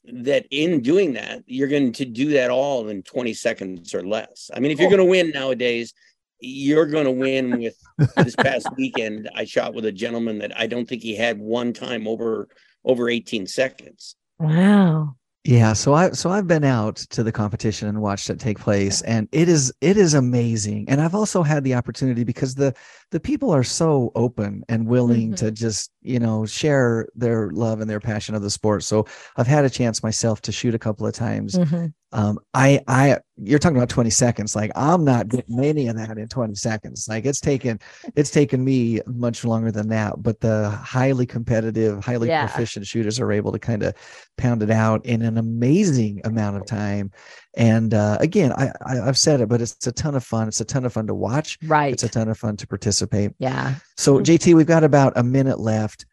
that 0.05 0.45
in 0.51 0.81
doing 0.81 1.13
that, 1.13 1.43
you're 1.45 1.67
going 1.67 1.91
to 1.93 2.05
do 2.05 2.31
that 2.31 2.49
all 2.49 2.89
in 2.89 3.03
20 3.03 3.33
seconds 3.33 3.93
or 3.93 4.05
less. 4.05 4.49
I 4.53 4.59
mean, 4.59 4.71
if 4.71 4.79
you're 4.79 4.87
oh. 4.87 4.97
going 4.97 5.05
to 5.05 5.11
win 5.11 5.29
nowadays, 5.31 5.93
you're 6.39 6.87
going 6.87 7.05
to 7.05 7.11
win 7.11 7.59
with 7.97 8.15
this 8.15 8.35
past 8.35 8.67
weekend. 8.77 9.29
I 9.35 9.45
shot 9.45 9.73
with 9.73 9.85
a 9.85 9.91
gentleman 9.91 10.39
that 10.39 10.57
I 10.59 10.67
don't 10.67 10.87
think 10.87 11.01
he 11.01 11.15
had 11.15 11.39
one 11.39 11.73
time 11.73 12.07
over 12.07 12.47
over 12.83 13.09
18 13.09 13.45
seconds. 13.45 14.15
wow. 14.39 15.15
Yeah, 15.43 15.73
so 15.73 15.95
I 15.95 16.11
so 16.11 16.29
I've 16.29 16.45
been 16.45 16.63
out 16.63 16.97
to 16.97 17.23
the 17.23 17.31
competition 17.31 17.87
and 17.87 17.99
watched 17.99 18.29
it 18.29 18.39
take 18.39 18.59
place 18.59 19.01
and 19.01 19.27
it 19.31 19.49
is 19.49 19.73
it 19.81 19.97
is 19.97 20.13
amazing. 20.13 20.85
And 20.87 21.01
I've 21.01 21.15
also 21.15 21.41
had 21.41 21.63
the 21.63 21.73
opportunity 21.73 22.23
because 22.23 22.53
the 22.53 22.75
the 23.11 23.19
people 23.19 23.51
are 23.51 23.63
so 23.63 24.11
open 24.15 24.63
and 24.69 24.87
willing 24.87 25.31
Mhm. 25.31 25.35
to 25.37 25.51
just, 25.51 25.91
you 26.01 26.17
know, 26.19 26.45
share 26.45 27.07
their 27.13 27.49
love 27.51 27.81
and 27.81 27.89
their 27.89 27.99
passion 27.99 28.35
of 28.35 28.41
the 28.41 28.49
sport. 28.49 28.83
So 28.83 29.05
I've 29.37 29.47
had 29.47 29.65
a 29.65 29.69
chance 29.69 30.01
myself 30.01 30.41
to 30.43 30.51
shoot 30.51 30.73
a 30.73 30.79
couple 30.79 31.05
of 31.05 31.13
times. 31.13 31.55
Mhm. 31.55 31.93
Um 32.13 32.39
I 32.53 32.81
I 32.87 33.19
you're 33.37 33.59
talking 33.59 33.77
about 33.77 33.89
20 33.89 34.09
seconds. 34.09 34.55
Like 34.55 34.71
I'm 34.75 35.03
not 35.03 35.27
getting 35.29 35.59
any 35.63 35.87
of 35.87 35.95
that 35.97 36.17
in 36.17 36.27
20 36.27 36.55
seconds. 36.55 37.07
Like 37.09 37.25
it's 37.25 37.39
taken 37.41 37.79
it's 38.15 38.31
taken 38.31 38.63
me 38.63 39.01
much 39.05 39.43
longer 39.45 39.71
than 39.71 39.89
that, 39.89 40.21
but 40.23 40.39
the 40.39 40.69
highly 40.71 41.25
competitive, 41.25 42.03
highly 42.03 42.29
Yeah. 42.29 42.47
proficient 42.47 42.85
shooters 42.87 43.19
are 43.19 43.31
able 43.31 43.51
to 43.51 43.59
kind 43.59 43.83
of 43.83 43.93
pound 44.37 44.63
it 44.63 44.71
out 44.71 45.05
in 45.05 45.21
an 45.21 45.37
amazing 45.37 46.21
amount 46.23 46.57
of 46.57 46.65
time. 46.65 47.11
And 47.55 47.93
uh, 47.93 48.17
again, 48.21 48.53
I, 48.53 48.71
I 48.85 49.01
I've 49.01 49.17
said 49.17 49.41
it, 49.41 49.49
but 49.49 49.61
it's 49.61 49.85
a 49.85 49.91
ton 49.91 50.15
of 50.15 50.23
fun. 50.23 50.47
It's 50.47 50.61
a 50.61 50.65
ton 50.65 50.85
of 50.85 50.93
fun 50.93 51.07
to 51.07 51.13
watch. 51.13 51.57
Right. 51.63 51.91
It's 51.91 52.03
a 52.03 52.09
ton 52.09 52.29
of 52.29 52.37
fun 52.37 52.55
to 52.57 52.67
participate. 52.67 53.31
yeah. 53.39 53.75
So 53.97 54.19
Mhm. 54.19 54.23
JT, 54.23 54.53
we've 54.55 54.65
got 54.67 54.83
about 54.85 55.13
a 55.17 55.23
minute 55.23 55.59
left. 55.59 56.05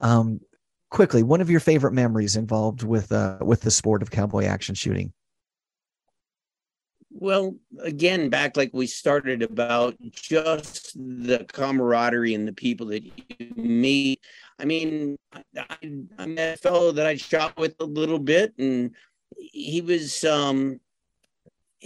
Um, 0.00 0.40
quickly, 0.90 1.22
one 1.22 1.40
of 1.42 1.50
your 1.50 1.60
favorite 1.60 1.92
memories 1.92 2.34
involved 2.36 2.82
with 2.82 3.12
uh, 3.12 3.38
with 3.42 3.60
the 3.60 3.70
sport 3.70 4.00
of 4.02 4.10
cowboy 4.10 4.44
action 4.44 4.74
shooting. 4.74 5.12
Well, 7.10 7.56
again, 7.82 8.28
back 8.28 8.56
like 8.56 8.70
we 8.74 8.86
started 8.86 9.42
about 9.42 9.96
just 10.12 10.92
the 10.96 11.46
camaraderie 11.50 12.34
and 12.34 12.46
the 12.46 12.52
people 12.52 12.86
that 12.88 13.04
you 13.04 13.52
meet. 13.56 14.20
I 14.58 14.64
mean, 14.66 15.16
I, 15.34 15.76
I 16.18 16.26
met 16.26 16.54
a 16.54 16.56
fellow 16.58 16.92
that 16.92 17.06
I 17.06 17.16
shot 17.16 17.56
with 17.58 17.74
a 17.80 17.84
little 17.86 18.18
bit, 18.18 18.52
and 18.58 18.94
he 19.38 19.80
was 19.80 20.24
um, 20.24 20.78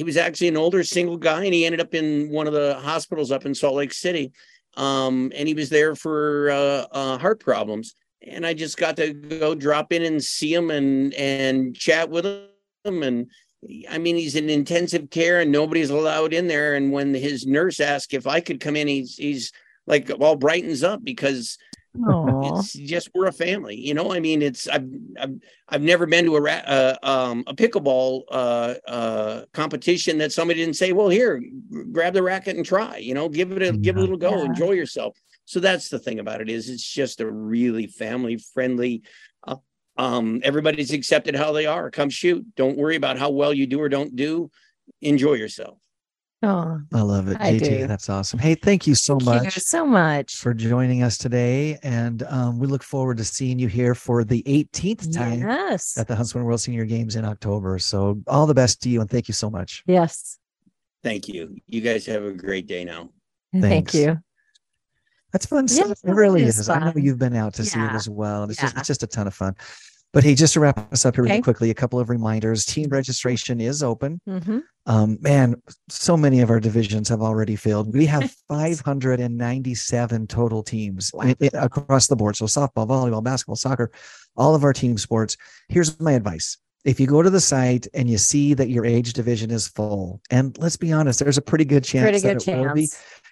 he 0.01 0.05
was 0.05 0.17
actually 0.17 0.49
an 0.49 0.57
older 0.57 0.83
single 0.83 1.19
guy, 1.19 1.45
and 1.45 1.53
he 1.53 1.67
ended 1.67 1.79
up 1.79 1.95
in 1.95 2.31
one 2.31 2.47
of 2.47 2.55
the 2.55 2.73
hospitals 2.77 3.31
up 3.31 3.45
in 3.45 3.55
Salt 3.55 3.75
Lake 3.75 3.93
City, 3.93 4.33
um, 4.79 5.31
and 5.37 5.47
he 5.47 5.53
was 5.53 5.69
there 5.69 5.95
for 5.95 6.51
uh, 6.51 6.87
uh, 6.91 7.19
heart 7.19 7.39
problems. 7.39 7.95
And 8.27 8.47
I 8.47 8.55
just 8.55 8.79
got 8.79 8.97
to 8.97 9.13
go 9.13 9.55
drop 9.55 9.93
in 9.93 10.03
and 10.03 10.25
see 10.25 10.55
him 10.55 10.71
and 10.71 11.13
and 11.13 11.77
chat 11.77 12.09
with 12.09 12.25
him 12.25 13.03
and 13.03 13.31
I 13.91 13.99
mean, 13.99 14.17
he's 14.17 14.37
in 14.37 14.49
intensive 14.49 15.11
care 15.11 15.41
and 15.41 15.53
nobody's 15.53 15.91
allowed 15.91 16.33
in 16.33 16.49
there. 16.49 16.77
And 16.77 16.93
when 16.93 17.13
his 17.13 17.47
nurse 17.47 17.79
asked 17.79 18.15
if 18.15 18.27
I 18.27 18.41
could 18.41 18.59
come 18.59 18.77
in, 18.77 18.89
he's 18.89 19.17
he's 19.17 19.53
like 19.87 20.11
all 20.19 20.37
brightens 20.37 20.83
up 20.83 21.05
because. 21.05 21.59
It's 21.95 22.73
just 22.73 23.11
we're 23.15 23.27
a 23.27 23.33
family. 23.33 23.77
You 23.77 23.95
know, 23.95 24.13
I 24.13 24.21
mean, 24.21 24.43
it's 24.43 24.69
I've 24.69 24.89
I've, 25.21 25.35
I've 25.69 25.83
never 25.83 26.07
been 26.07 26.25
to 26.27 26.37
a 26.37 26.43
uh, 26.43 26.97
um 27.03 27.45
a 27.47 27.55
pickleball 27.55 28.23
uh 28.31 28.75
uh 28.87 29.45
competition 29.53 30.19
that 30.19 30.33
somebody 30.33 30.61
didn't 30.61 30.77
say, 30.77 30.93
well, 30.93 31.09
here, 31.09 31.43
grab 31.93 32.15
the 32.15 32.23
racket 32.23 32.57
and 32.57 32.65
try. 32.65 32.99
You 32.99 33.15
know, 33.15 33.29
give 33.29 33.53
it 33.53 33.63
a 33.63 33.73
give 33.73 33.97
it 33.97 33.99
a 33.99 34.03
little 34.03 34.17
go, 34.17 34.39
Yeah. 34.39 34.45
enjoy 34.47 34.73
yourself. 34.73 35.19
So 35.45 35.59
that's 35.59 35.89
the 35.89 35.99
thing 35.99 36.21
about 36.21 36.41
it 36.41 36.49
is 36.49 36.69
it's 36.69 36.89
just 36.89 37.21
a 37.21 37.31
really 37.31 37.87
family 37.89 38.39
friendly. 38.55 39.03
Uh, 39.47 39.57
um, 39.97 40.41
everybody's 40.45 40.93
accepted 40.93 41.35
how 41.35 41.53
they 41.53 41.67
are. 41.67 41.91
Come 41.91 42.09
shoot. 42.09 42.47
Don't 42.55 42.79
worry 42.79 42.97
about 42.97 43.19
how 43.19 43.31
well 43.31 43.53
you 43.53 43.67
do 43.67 43.81
or 43.81 43.89
don't 43.89 44.15
do. 44.15 44.51
Enjoy 45.01 45.35
yourself. 45.35 45.79
Aw. 46.43 46.79
I 46.95 47.01
love 47.03 47.29
it, 47.29 47.37
I 47.39 47.53
JT. 47.59 47.65
do. 47.65 47.87
That's 47.87 48.09
awesome. 48.09 48.39
Hey, 48.39 48.55
thank 48.55 48.87
you 48.87 48.95
so 48.95 49.19
Thank 49.19 49.45
much 49.45 49.57
you 49.57 49.61
so 49.61 49.85
much. 49.85 50.37
for 50.37 50.55
joining 50.55 51.03
us 51.03 51.19
today, 51.19 51.79
and 51.83 52.23
um, 52.25 52.59
we 52.59 52.67
look 52.67 52.83
forward 52.83 53.19
to 53.19 53.25
seeing 53.25 53.59
you 53.59 53.69
here 53.69 53.95
for 53.95 54.25
the 54.25 54.43
18th 54.45 55.15
time 55.15 55.41
Yes. 55.41 55.99
at 55.99 56.09
the 56.09 56.17
Huntsman 56.17 56.45
World 56.45 56.61
Senior 56.63 56.87
Games 56.87 57.17
in 57.17 57.27
October. 57.27 57.79
So 57.79 58.23
all 58.27 58.47
the 58.47 58.55
best 58.55 58.81
to 58.83 58.89
you, 58.89 59.03
and 59.03 59.11
thank 59.11 59.29
you 59.29 59.35
so 59.35 59.51
much. 59.51 59.83
Yes. 59.87 60.39
Thank 61.03 61.29
you. 61.29 61.57
You 61.67 61.83
guys 61.83 62.07
have 62.07 62.25
a 62.25 62.33
great 62.33 62.67
day 62.67 62.85
now. 62.85 63.11
Thank 63.59 63.93
you. 63.93 64.19
That's 65.33 65.47
fun 65.47 65.67
Yeah, 65.69 65.85
stuff. 65.85 65.99
It 66.05 66.11
it 66.11 66.15
really 66.15 66.43
is 66.43 66.59
is. 66.59 66.69
I 66.69 66.79
know 66.79 66.93
you've 66.97 67.19
been 67.19 67.37
out 67.37 67.55
to 67.55 67.65
see 67.65 67.79
it 67.79 67.93
as 67.93 68.09
well. 68.09 68.43
And 68.43 68.51
it's 68.51 68.61
just 68.61 68.77
it's 68.77 68.87
just 68.87 69.03
a 69.03 69.07
ton 69.07 69.27
of 69.27 69.35
fun. 69.35 69.55
But 70.13 70.25
hey, 70.25 70.35
just 70.35 70.55
to 70.55 70.61
wrap 70.61 70.93
us 70.93 71.07
up 71.07 71.15
here 71.15 71.25
really 71.25 71.37
quickly, 71.43 71.71
a 71.71 71.75
couple 71.75 72.01
of 72.01 72.11
reminders. 72.11 72.65
Team 72.65 72.89
registration 72.89 73.61
is 73.61 73.83
open. 73.83 74.21
hmm 74.27 74.59
Um, 74.87 75.19
man, 75.21 75.55
so 75.89 76.17
many 76.17 76.41
of 76.41 76.51
our 76.51 76.59
divisions 76.59 77.09
have 77.11 77.21
already 77.23 77.55
filled. 77.55 77.95
We 77.95 78.07
have 78.07 78.31
597 78.49 80.27
total 80.27 80.63
teams 80.65 81.13
Wow. 81.15 81.35
across 81.55 82.09
the 82.09 82.17
board. 82.17 82.35
So 82.37 82.47
softball, 82.47 82.89
volleyball, 82.89 83.23
basketball, 83.23 83.57
soccer, 83.57 83.93
all 84.37 84.55
of 84.57 84.65
our 84.65 84.73
team 84.73 84.99
sports. 84.99 85.37
Here's 85.69 85.99
my 86.01 86.13
advice. 86.13 86.59
If 86.85 86.99
you 86.99 87.07
go 87.07 87.23
to 87.23 87.31
the 87.31 87.41
site 87.41 87.87
and 87.95 88.09
you 88.09 88.17
see 88.19 88.55
that 88.55 88.71
your 88.71 88.85
age 88.87 89.13
division 89.13 89.51
is 89.51 89.69
full, 89.69 90.21
and 90.31 90.57
let's 90.59 90.77
be 90.77 90.93
honest, 90.93 91.19
there's 91.21 91.39
a 91.39 91.43
pretty 91.43 91.65
good 91.65 91.85
chance 91.85 92.05
Pretty 92.05 92.21
that 92.21 92.45
good 92.45 92.67
will 92.67 92.75
be, 92.75 92.89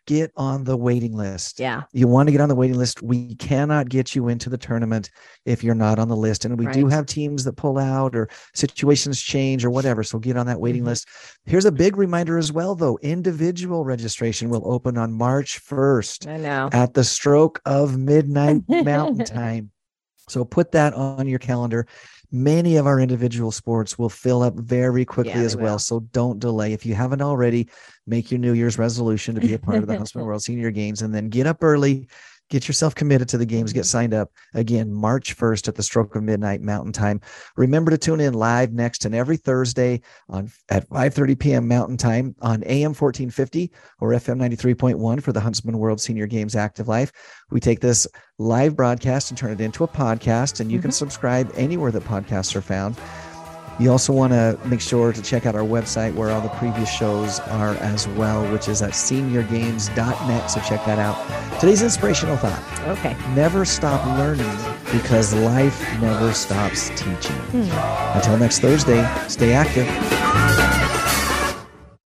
get 0.06 0.30
on 0.36 0.64
the 0.64 0.76
waiting 0.76 1.12
list. 1.14 1.58
Yeah. 1.60 1.82
You 1.92 2.08
want 2.08 2.28
to 2.28 2.32
get 2.32 2.40
on 2.40 2.48
the 2.48 2.54
waiting 2.54 2.76
list. 2.76 3.02
We 3.02 3.34
cannot 3.36 3.88
get 3.88 4.14
you 4.14 4.28
into 4.28 4.48
the 4.50 4.58
tournament 4.58 5.10
if 5.46 5.62
you're 5.64 5.74
not 5.74 5.98
on 5.98 6.08
the 6.08 6.16
list. 6.16 6.44
And 6.44 6.58
we 6.58 6.66
do 6.68 6.88
have 6.88 7.06
teams 7.06 7.44
that 7.44 7.54
pull 7.56 7.78
out 7.78 8.14
or 8.16 8.28
situations 8.54 9.20
change 9.20 9.64
or 9.64 9.70
whatever. 9.70 10.02
So 10.02 10.18
get 10.18 10.36
on 10.36 10.46
that 10.46 10.60
waiting 10.60 10.82
Mhm. 10.82 10.86
list. 10.86 11.08
Here's 11.44 11.66
a 11.66 11.72
big 11.72 11.96
reminder 11.96 12.38
as 12.38 12.52
well, 12.52 12.74
though 12.74 12.98
individual 13.02 13.84
registration 13.84 14.48
will 14.50 14.70
open 14.70 14.96
on 14.98 15.12
March 15.12 15.58
1st 15.58 16.26
I 16.26 16.36
know. 16.38 16.68
at 16.72 16.94
the 16.94 17.04
stroke 17.04 17.60
of 17.66 17.98
midnight 17.98 18.62
mountain 18.68 19.24
time. 19.26 19.70
So 20.28 20.44
put 20.44 20.72
that 20.72 20.92
on 20.94 21.26
your 21.26 21.38
calendar. 21.38 21.86
Many 22.30 22.76
of 22.76 22.86
our 22.86 23.00
individual 23.00 23.50
sports 23.50 23.98
will 23.98 24.10
fill 24.10 24.42
up 24.42 24.54
very 24.54 25.04
quickly 25.04 25.32
Yeah, 25.32 25.40
as 25.40 25.56
well. 25.56 25.74
will. 25.74 25.78
So 25.78 26.00
don't 26.12 26.38
delay. 26.38 26.74
If 26.74 26.84
you 26.84 26.94
haven't 26.94 27.22
already, 27.22 27.68
make 28.06 28.30
your 28.30 28.38
New 28.38 28.52
Year's 28.52 28.78
resolution 28.78 29.34
to 29.34 29.40
be 29.40 29.54
a 29.54 29.58
part 29.58 29.78
of 29.78 29.86
the 29.86 29.96
Huntsman 29.96 30.26
World 30.26 30.42
Senior 30.42 30.70
Games 30.70 31.00
and 31.02 31.14
then 31.14 31.30
get 31.30 31.46
up 31.46 31.62
early, 31.62 32.06
get 32.48 32.68
yourself 32.68 32.94
committed 32.94 33.28
to 33.28 33.38
the 33.38 33.46
games, 33.46 33.72
get 33.72 33.86
signed 33.86 34.14
up 34.14 34.30
again 34.54 34.92
March 34.92 35.36
1st 35.36 35.68
at 35.68 35.74
the 35.74 35.82
stroke 35.82 36.16
of 36.16 36.22
midnight 36.22 36.60
mountain 36.60 36.92
time. 36.92 37.20
Remember 37.56 37.90
to 37.90 37.98
tune 37.98 38.20
in 38.20 38.34
live 38.34 38.72
next 38.72 39.04
and 39.04 39.14
every 39.14 39.36
Thursday 39.36 40.00
on 40.28 40.50
at 40.68 40.88
5:30 40.88 41.38
p.m. 41.38 41.68
mountain 41.68 41.96
time 41.96 42.34
on 42.40 42.62
AM 42.64 42.94
1450 42.94 43.70
or 44.00 44.10
FM 44.10 44.38
93.1 44.38 45.22
for 45.22 45.32
the 45.32 45.40
Huntsman 45.40 45.78
World 45.78 46.00
Senior 46.00 46.26
Games 46.26 46.56
Active 46.56 46.88
Life. 46.88 47.12
We 47.50 47.60
take 47.60 47.80
this 47.80 48.06
live 48.38 48.76
broadcast 48.76 49.30
and 49.30 49.38
turn 49.38 49.52
it 49.52 49.60
into 49.60 49.84
a 49.84 49.88
podcast, 49.88 50.60
and 50.60 50.70
you 50.70 50.78
can 50.78 50.90
mm-hmm. 50.90 50.94
subscribe 50.94 51.50
anywhere 51.54 51.90
that 51.90 52.04
podcasts 52.04 52.54
are 52.54 52.60
found. 52.60 52.96
You 53.80 53.92
also 53.92 54.12
want 54.12 54.32
to 54.32 54.58
make 54.64 54.80
sure 54.80 55.12
to 55.12 55.22
check 55.22 55.46
out 55.46 55.54
our 55.54 55.62
website 55.62 56.12
where 56.14 56.30
all 56.30 56.40
the 56.40 56.48
previous 56.50 56.90
shows 56.92 57.38
are 57.40 57.74
as 57.76 58.08
well, 58.08 58.42
which 58.52 58.66
is 58.68 58.82
at 58.82 58.90
seniorgames.net. 58.90 60.50
So 60.50 60.60
check 60.60 60.84
that 60.86 60.98
out. 60.98 61.60
Today's 61.60 61.82
inspirational 61.82 62.36
thought 62.36 62.60
Okay. 62.98 63.16
never 63.34 63.64
stop 63.64 64.04
learning 64.18 64.50
because 64.92 65.32
life 65.34 65.80
never 66.00 66.32
stops 66.32 66.88
teaching. 66.90 67.36
Hmm. 67.52 68.16
Until 68.16 68.36
next 68.38 68.58
Thursday, 68.60 69.06
stay 69.28 69.52
active. 69.52 70.87